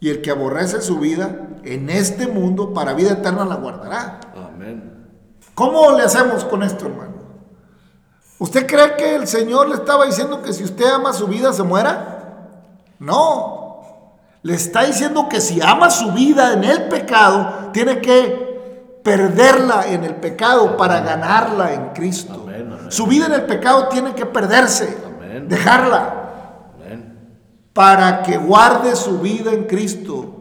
[0.00, 4.20] Y el que aborrece su vida en este mundo para vida eterna la guardará.
[4.34, 5.06] Amén.
[5.54, 7.14] ¿Cómo le hacemos con esto, hermano?
[8.38, 11.64] ¿Usted cree que el Señor le estaba diciendo que si usted ama su vida se
[11.64, 12.46] muera?
[12.98, 14.14] No.
[14.42, 20.04] Le está diciendo que si ama su vida en el pecado, tiene que perderla en
[20.04, 22.44] el pecado para ganarla en Cristo.
[22.44, 22.92] Amén, amén.
[22.92, 25.48] Su vida en el pecado tiene que perderse, Amén.
[25.48, 26.30] dejarla
[26.76, 27.28] Amén.
[27.72, 30.37] para que guarde su vida en Cristo.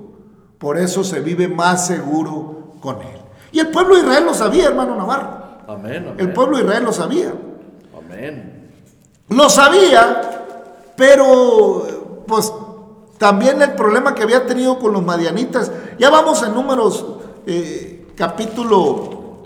[0.57, 3.21] Por eso se vive más seguro con Él.
[3.51, 5.29] Y el pueblo de Israel lo sabía, hermano Navarro.
[5.67, 6.07] Amén.
[6.07, 6.15] Amén.
[6.17, 7.33] El pueblo de Israel lo sabía.
[7.97, 8.71] Amén.
[9.29, 10.45] Lo sabía,
[10.95, 12.51] pero pues
[13.17, 15.71] también el problema que había tenido con los madianitas.
[15.99, 17.05] Ya vamos en números
[17.45, 19.43] eh, capítulo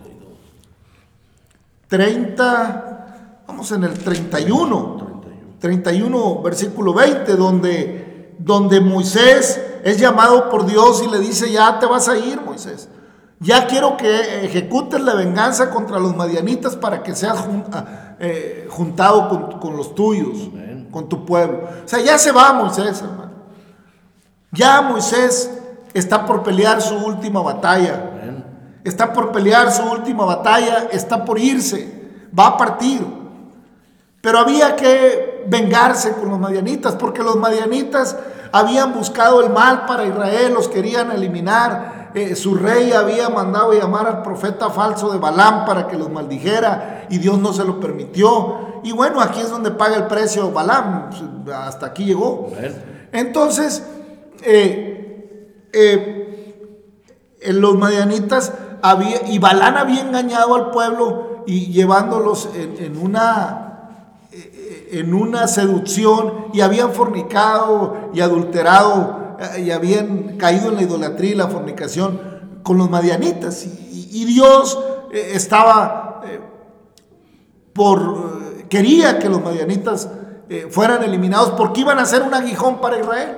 [1.88, 5.12] 30, vamos en el 31.
[5.60, 8.11] 31, versículo 20, donde,
[8.44, 12.90] donde Moisés es llamado por Dios y le dice, ya te vas a ir, Moisés.
[13.40, 18.68] Ya quiero que ejecutes la venganza contra los madianitas para que seas jun- ah, eh,
[18.70, 20.88] juntado con, con los tuyos, Amén.
[20.92, 21.68] con tu pueblo.
[21.84, 23.32] O sea, ya se va Moisés, hermano.
[24.52, 25.50] Ya Moisés
[25.94, 28.12] está por pelear su última batalla.
[28.22, 28.46] Amén.
[28.84, 33.06] Está por pelear su última batalla, está por irse, va a partir.
[34.22, 38.18] Pero había que vengarse con los madianitas, porque los madianitas
[38.52, 42.12] habían buscado el mal para Israel, los querían eliminar.
[42.14, 47.06] Eh, su rey había mandado llamar al profeta falso de Balaam para que los maldijera
[47.10, 48.82] y Dios no se lo permitió.
[48.84, 51.10] Y bueno, aquí es donde paga el precio Balaam,
[51.54, 52.52] hasta aquí llegó.
[53.12, 53.84] Entonces,
[54.44, 56.18] eh, eh,
[57.42, 63.71] en los madianitas había, y Balán había engañado al pueblo y llevándolos en, en una,
[64.92, 71.32] en una seducción y habían fornicado y adulterado eh, y habían caído en la idolatría
[71.32, 72.20] y la fornicación
[72.64, 73.66] con los madianitas.
[73.66, 74.78] Y, Dios
[75.12, 76.40] eh, estaba eh,
[77.74, 80.10] por quería que los madianitas
[80.50, 83.38] eh, fueran eliminados porque iban a ser un aguijón para Israel.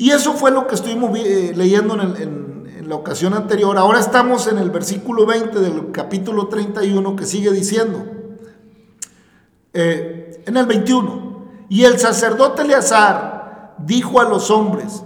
[0.00, 3.34] Y eso fue lo que estuvimos vi- eh, leyendo en, el- en- en la ocasión
[3.34, 3.76] anterior.
[3.76, 8.04] Ahora estamos en el versículo 20 del capítulo 31 que sigue diciendo,
[9.72, 15.02] eh, en el 21, y el sacerdote Eleazar dijo a los hombres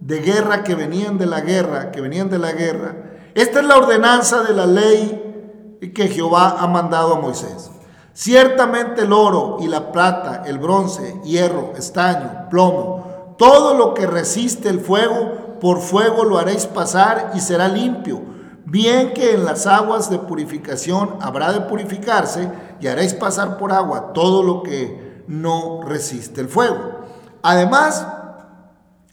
[0.00, 2.96] de guerra que venían de la guerra, que venían de la guerra,
[3.34, 7.70] esta es la ordenanza de la ley que Jehová ha mandado a Moisés.
[8.12, 14.68] Ciertamente el oro y la plata, el bronce, hierro, estaño, plomo, todo lo que resiste
[14.68, 18.20] el fuego, por fuego lo haréis pasar y será limpio.
[18.64, 22.50] Bien que en las aguas de purificación habrá de purificarse
[22.80, 27.00] y haréis pasar por agua todo lo que no resiste el fuego.
[27.42, 28.06] Además,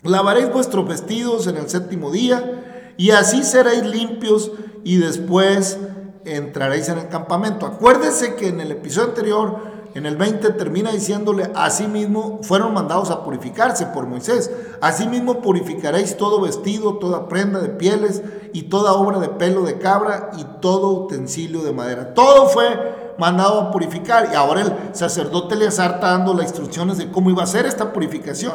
[0.04, 4.52] Lavaréis vuestros vestidos en el séptimo día y así seréis limpios
[4.86, 5.78] y después
[6.24, 7.66] entraréis en el campamento.
[7.66, 9.60] Acuérdense que en el episodio anterior,
[9.96, 14.52] en el 20, termina diciéndole, asimismo fueron mandados a purificarse por Moisés.
[14.82, 18.22] Asimismo purificaréis todo vestido, toda prenda de pieles
[18.54, 22.14] y toda obra de pelo de cabra y todo utensilio de madera.
[22.14, 27.10] Todo fue mandado a purificar y ahora el sacerdote Eleazar está dando las instrucciones de
[27.12, 28.54] cómo iba a ser esta purificación.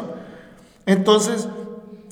[0.86, 1.48] Entonces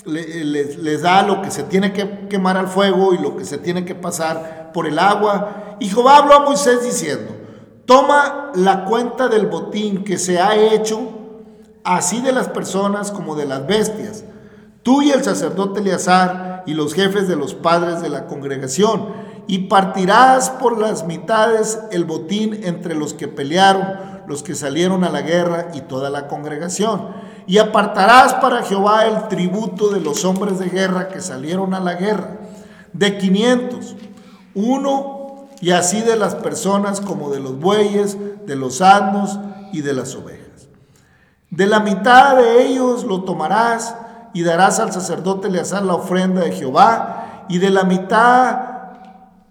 [0.05, 3.45] le- les, les da lo que se tiene que quemar al fuego y lo que
[3.45, 5.77] se tiene que pasar por el agua.
[5.79, 7.32] Y Jehová habló a Moisés diciendo,
[7.85, 11.09] toma la cuenta del botín que se ha hecho,
[11.83, 14.23] así de las personas como de las bestias,
[14.83, 19.67] tú y el sacerdote Eleazar y los jefes de los padres de la congregación, y
[19.67, 25.21] partirás por las mitades el botín entre los que pelearon, los que salieron a la
[25.21, 27.09] guerra y toda la congregación.
[27.45, 31.95] Y apartarás para Jehová el tributo de los hombres de guerra que salieron a la
[31.95, 32.37] guerra,
[32.93, 33.95] de 500,
[34.55, 35.22] uno
[35.63, 39.39] y así de las personas como de los bueyes, de los asnos
[39.71, 40.67] y de las ovejas.
[41.51, 43.95] De la mitad de ellos lo tomarás
[44.33, 48.57] y darás al sacerdote Eleazar la ofrenda de Jehová, y de la mitad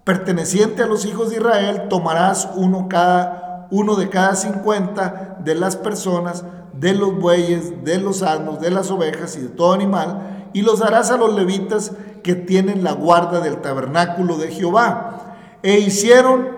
[0.03, 5.77] perteneciente a los hijos de Israel tomarás uno, cada, uno de cada cincuenta de las
[5.77, 6.43] personas,
[6.73, 10.77] de los bueyes, de los asnos, de las ovejas y de todo animal, y los
[10.77, 15.22] darás a los levitas que tienen la guarda del tabernáculo de Jehová.
[15.63, 16.49] E hicieron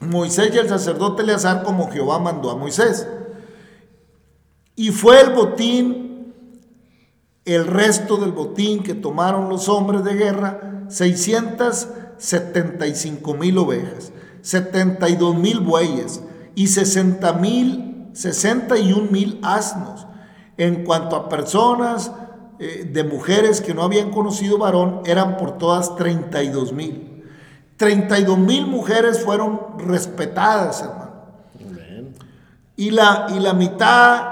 [0.00, 3.08] Moisés y el sacerdote Eleazar como Jehová mandó a Moisés.
[4.76, 6.34] Y fue el botín,
[7.46, 15.60] el resto del botín que tomaron los hombres de guerra, 675 mil ovejas, 72 mil
[15.60, 16.20] bueyes
[16.54, 20.06] y 60 mil, 61 mil asnos.
[20.58, 22.12] En cuanto a personas
[22.58, 27.15] eh, de mujeres que no habían conocido varón, eran por todas 32 mil.
[27.76, 31.06] 32 mil mujeres fueron respetadas, hermano.
[32.76, 34.22] Y la, y la mitad,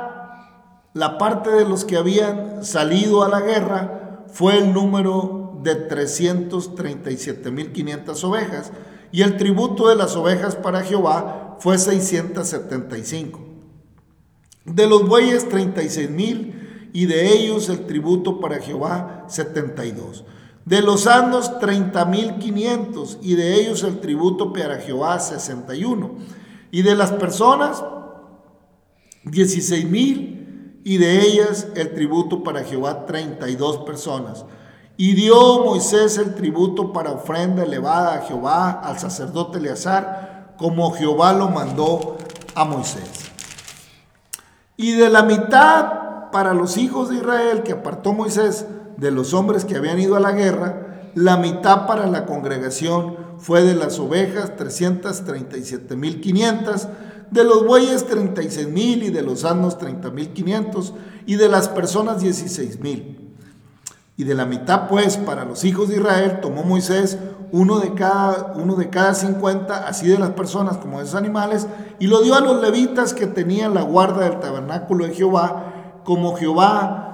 [0.93, 7.51] la parte de los que habían salido a la guerra, fue el número de 337
[7.51, 8.73] mil 500 ovejas.
[9.13, 13.41] Y el tributo de las ovejas para Jehová fue 675.
[14.65, 20.25] De los bueyes 36 mil y de ellos el tributo para Jehová 72.
[20.65, 26.13] De los asnos 30.500 y de ellos el tributo para Jehová 61.
[26.71, 27.85] Y de las personas
[29.25, 34.45] 16.000 y de ellas el tributo para Jehová 32 personas.
[34.97, 41.33] Y dio Moisés el tributo para ofrenda elevada a Jehová al sacerdote Eleazar, como Jehová
[41.33, 42.17] lo mandó
[42.55, 43.33] a Moisés.
[44.77, 48.67] Y de la mitad para los hijos de Israel que apartó Moisés,
[48.97, 53.63] de los hombres que habían ido a la guerra, la mitad para la congregación fue
[53.63, 56.89] de las ovejas 337.500,
[57.31, 60.93] de los bueyes 36.000 y de los asnos 30.500
[61.27, 63.19] y de las personas 16.000.
[64.17, 67.19] Y de la mitad pues para los hijos de Israel tomó Moisés
[67.51, 71.67] uno de cada uno de cada 50 así de las personas como de esos animales
[72.01, 76.37] y lo dio a los levitas que tenían la guarda del tabernáculo de Jehová como
[76.37, 77.14] Jehová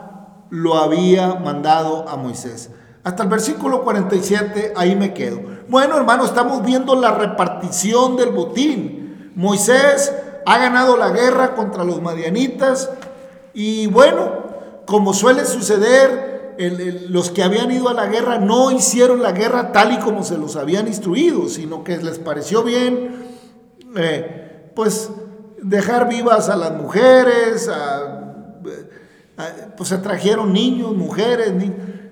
[0.50, 2.70] lo había mandado a Moisés.
[3.02, 5.40] Hasta el versículo 47, ahí me quedo.
[5.68, 9.32] Bueno, hermano, estamos viendo la repartición del botín.
[9.34, 10.12] Moisés
[10.44, 12.90] ha ganado la guerra contra los madianitas
[13.54, 14.50] y bueno,
[14.86, 16.56] como suele suceder,
[17.08, 20.36] los que habían ido a la guerra no hicieron la guerra tal y como se
[20.36, 23.38] los habían instruido, sino que les pareció bien,
[23.96, 25.10] eh, pues,
[25.62, 28.19] dejar vivas a las mujeres, a
[29.76, 31.52] pues se trajeron niños, mujeres,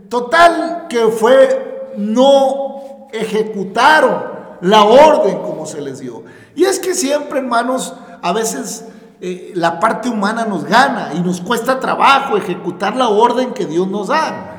[0.09, 4.23] total que fue, no ejecutaron
[4.61, 6.23] la orden como se les dio.
[6.55, 8.85] Y es que siempre, hermanos, a veces
[9.21, 13.89] eh, la parte humana nos gana y nos cuesta trabajo ejecutar la orden que Dios
[13.89, 14.55] nos da.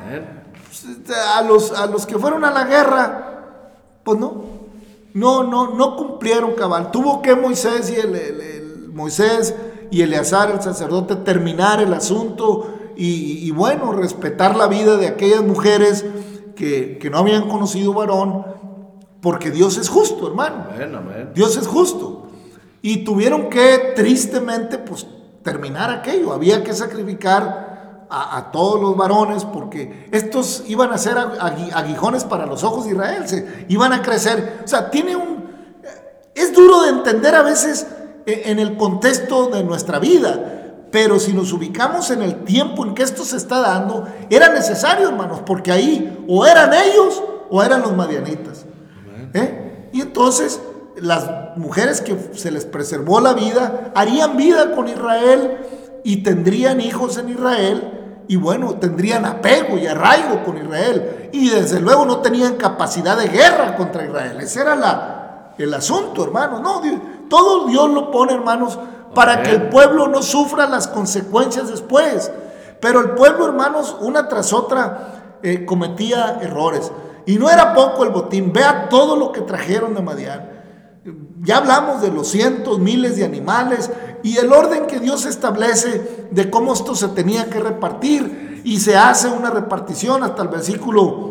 [1.34, 3.40] A los, a los que fueron a la guerra,
[4.04, 4.44] pues no,
[5.14, 6.90] no, no, no cumplieron cabal.
[6.90, 9.54] Tuvo que Moisés y el Moisés
[9.90, 16.04] y Eleazar, el sacerdote, terminar el asunto y, bueno, respetar la vida de aquellas mujeres
[16.54, 18.44] que, no habían conocido varón,
[19.22, 20.66] porque Dios es justo, hermano.
[21.34, 22.26] Dios es justo.
[22.82, 25.06] Y tuvieron que, tristemente, pues
[25.42, 26.32] terminar aquello.
[26.32, 32.64] Había que sacrificar a, todos los varones porque estos iban a ser aguijones para los
[32.64, 34.62] ojos de Israel, se, iban a crecer.
[34.64, 35.48] O sea, tiene un...
[36.34, 37.86] Es duro de entender a veces
[38.46, 40.60] en el contexto de nuestra vida.
[40.90, 45.08] Pero si nos ubicamos en el tiempo en que esto se está dando, era necesario,
[45.08, 48.64] hermanos, porque ahí o eran ellos o eran los madianitas.
[49.34, 49.88] ¿Eh?
[49.92, 50.60] Y entonces
[50.96, 55.58] las mujeres que se les preservó la vida harían vida con Israel
[56.04, 61.80] y tendrían hijos en Israel y bueno, tendrían apego y arraigo con Israel y desde
[61.80, 64.38] luego no tenían capacidad de guerra contra Israel.
[64.40, 66.60] Ese era la, el asunto, hermanos.
[66.60, 66.80] No,
[67.30, 68.78] todo Dios lo pone, hermanos,
[69.14, 72.30] para que el pueblo no sufra las consecuencias después.
[72.80, 76.92] Pero el pueblo, hermanos, una tras otra eh, cometía errores.
[77.24, 78.52] Y no era poco el botín.
[78.52, 80.50] Vea todo lo que trajeron de Madián.
[81.42, 83.90] Ya hablamos de los cientos, miles de animales
[84.22, 88.62] y el orden que Dios establece de cómo esto se tenía que repartir.
[88.64, 91.30] Y se hace una repartición hasta el versículo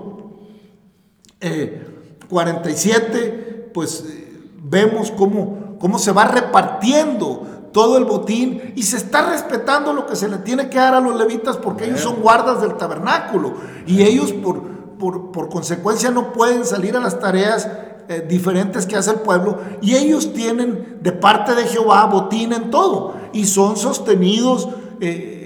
[2.28, 8.98] 47, eh, pues eh, vemos cómo, cómo se va repartiendo todo el botín y se
[8.98, 12.22] está respetando lo que se le tiene que dar a los levitas porque ellos son
[12.22, 13.54] guardas del tabernáculo
[13.86, 17.70] y ellos por, por, consecuencia no pueden salir a las tareas
[18.08, 22.72] eh, diferentes que hace el pueblo y ellos tienen de parte de Jehová botín en
[22.72, 24.68] todo y son sostenidos
[25.00, 25.39] eh,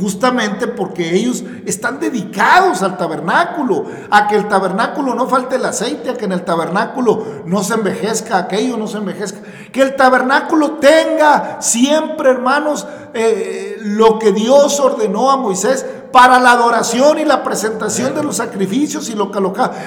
[0.00, 6.10] justamente porque ellos están dedicados al tabernáculo, a que el tabernáculo no falte el aceite,
[6.10, 9.40] a que en el tabernáculo no se envejezca aquello, no se envejezca,
[9.72, 16.52] que el tabernáculo tenga siempre, hermanos, eh, lo que Dios ordenó a Moisés para la
[16.52, 19.40] adoración y la presentación de los sacrificios y lo que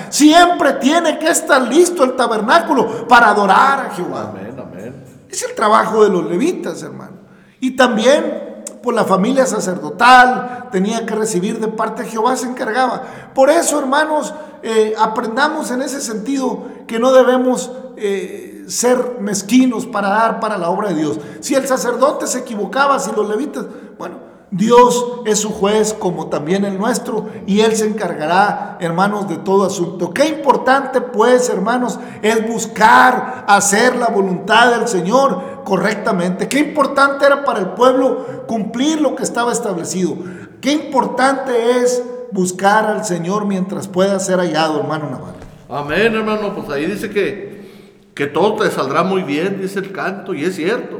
[0.10, 4.32] Siempre tiene que estar listo el tabernáculo para adorar a Jehová.
[4.32, 5.04] Amén, amén.
[5.30, 7.18] Es el trabajo de los levitas, hermano.
[7.60, 8.49] Y también
[8.82, 13.04] por la familia sacerdotal, tenía que recibir de parte de Jehová, se encargaba.
[13.34, 20.10] Por eso, hermanos, eh, aprendamos en ese sentido que no debemos eh, ser mezquinos para
[20.10, 21.20] dar para la obra de Dios.
[21.42, 23.66] Si el sacerdote se equivocaba, si los levitas,
[23.98, 29.38] bueno, Dios es su juez como también el nuestro y Él se encargará, hermanos, de
[29.38, 30.12] todo asunto.
[30.12, 36.48] Qué importante pues, hermanos, es buscar hacer la voluntad del Señor correctamente.
[36.48, 40.18] Qué importante era para el pueblo cumplir lo que estaba establecido.
[40.62, 45.40] Qué importante es buscar al Señor mientras pueda ser hallado, hermano Navarro.
[45.70, 46.54] Amén, hermano.
[46.56, 47.70] Pues ahí dice que,
[48.14, 51.00] que todo te saldrá muy bien, dice el canto, y es cierto.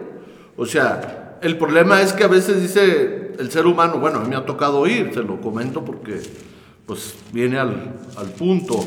[0.56, 4.30] O sea, el problema es que a veces dice el ser humano, bueno, a mí
[4.30, 6.22] me ha tocado oír, se lo comento porque
[6.86, 8.80] pues viene al, al punto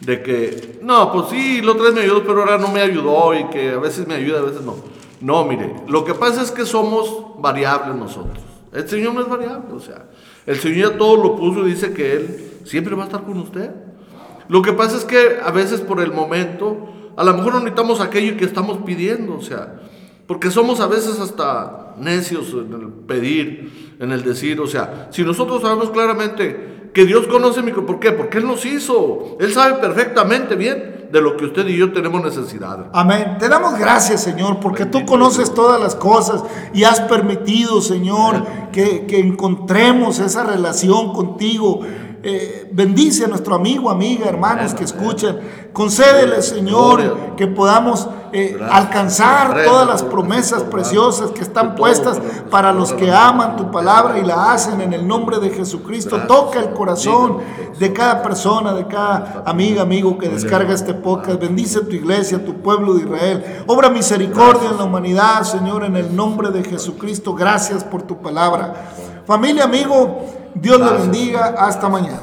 [0.00, 3.44] de que, no, pues sí, lo tres me ayudó, pero ahora no me ayudó y
[3.48, 4.76] que a veces me ayuda, a veces no.
[5.20, 8.38] No, mire, lo que pasa es que somos variables nosotros.
[8.72, 10.06] El Señor no es variable, o sea,
[10.46, 13.38] el Señor ya todo lo puso y dice que Él siempre va a estar con
[13.38, 13.70] usted.
[14.48, 18.00] Lo que pasa es que a veces por el momento, a lo mejor no necesitamos
[18.00, 19.80] aquello que estamos pidiendo, o sea,
[20.26, 24.60] porque somos a veces hasta necios en el pedir, en el decir.
[24.60, 27.72] O sea, si nosotros sabemos claramente que Dios conoce mi...
[27.72, 28.12] ¿Por qué?
[28.12, 29.36] Porque Él nos hizo.
[29.40, 32.86] Él sabe perfectamente bien de lo que usted y yo tenemos necesidad.
[32.92, 33.36] Amén.
[33.38, 39.06] Te damos gracias, Señor, porque tú conoces todas las cosas y has permitido, Señor, que,
[39.06, 41.80] que, encontremos esa relación contigo.
[42.22, 45.38] Eh, bendice a nuestro amigo, amiga, hermanos que escuchan.
[45.72, 52.92] Concédele, Señor, que podamos eh, alcanzar todas las promesas preciosas que están puestas para los
[52.92, 56.20] que aman tu palabra y la hacen en el nombre de Jesucristo.
[56.28, 57.38] Toca el corazón
[57.78, 61.40] de cada persona, de cada amiga, amigo que descarga este podcast.
[61.40, 63.64] Bendice tu iglesia, tu pueblo de Israel.
[63.66, 67.34] Obra misericordia en la humanidad, Señor, en el nombre de Jesucristo.
[67.34, 68.74] Gracias por tu palabra.
[69.30, 70.26] Familia, amigo.
[70.56, 71.54] Dios le bendiga.
[71.56, 72.18] Hasta mañana.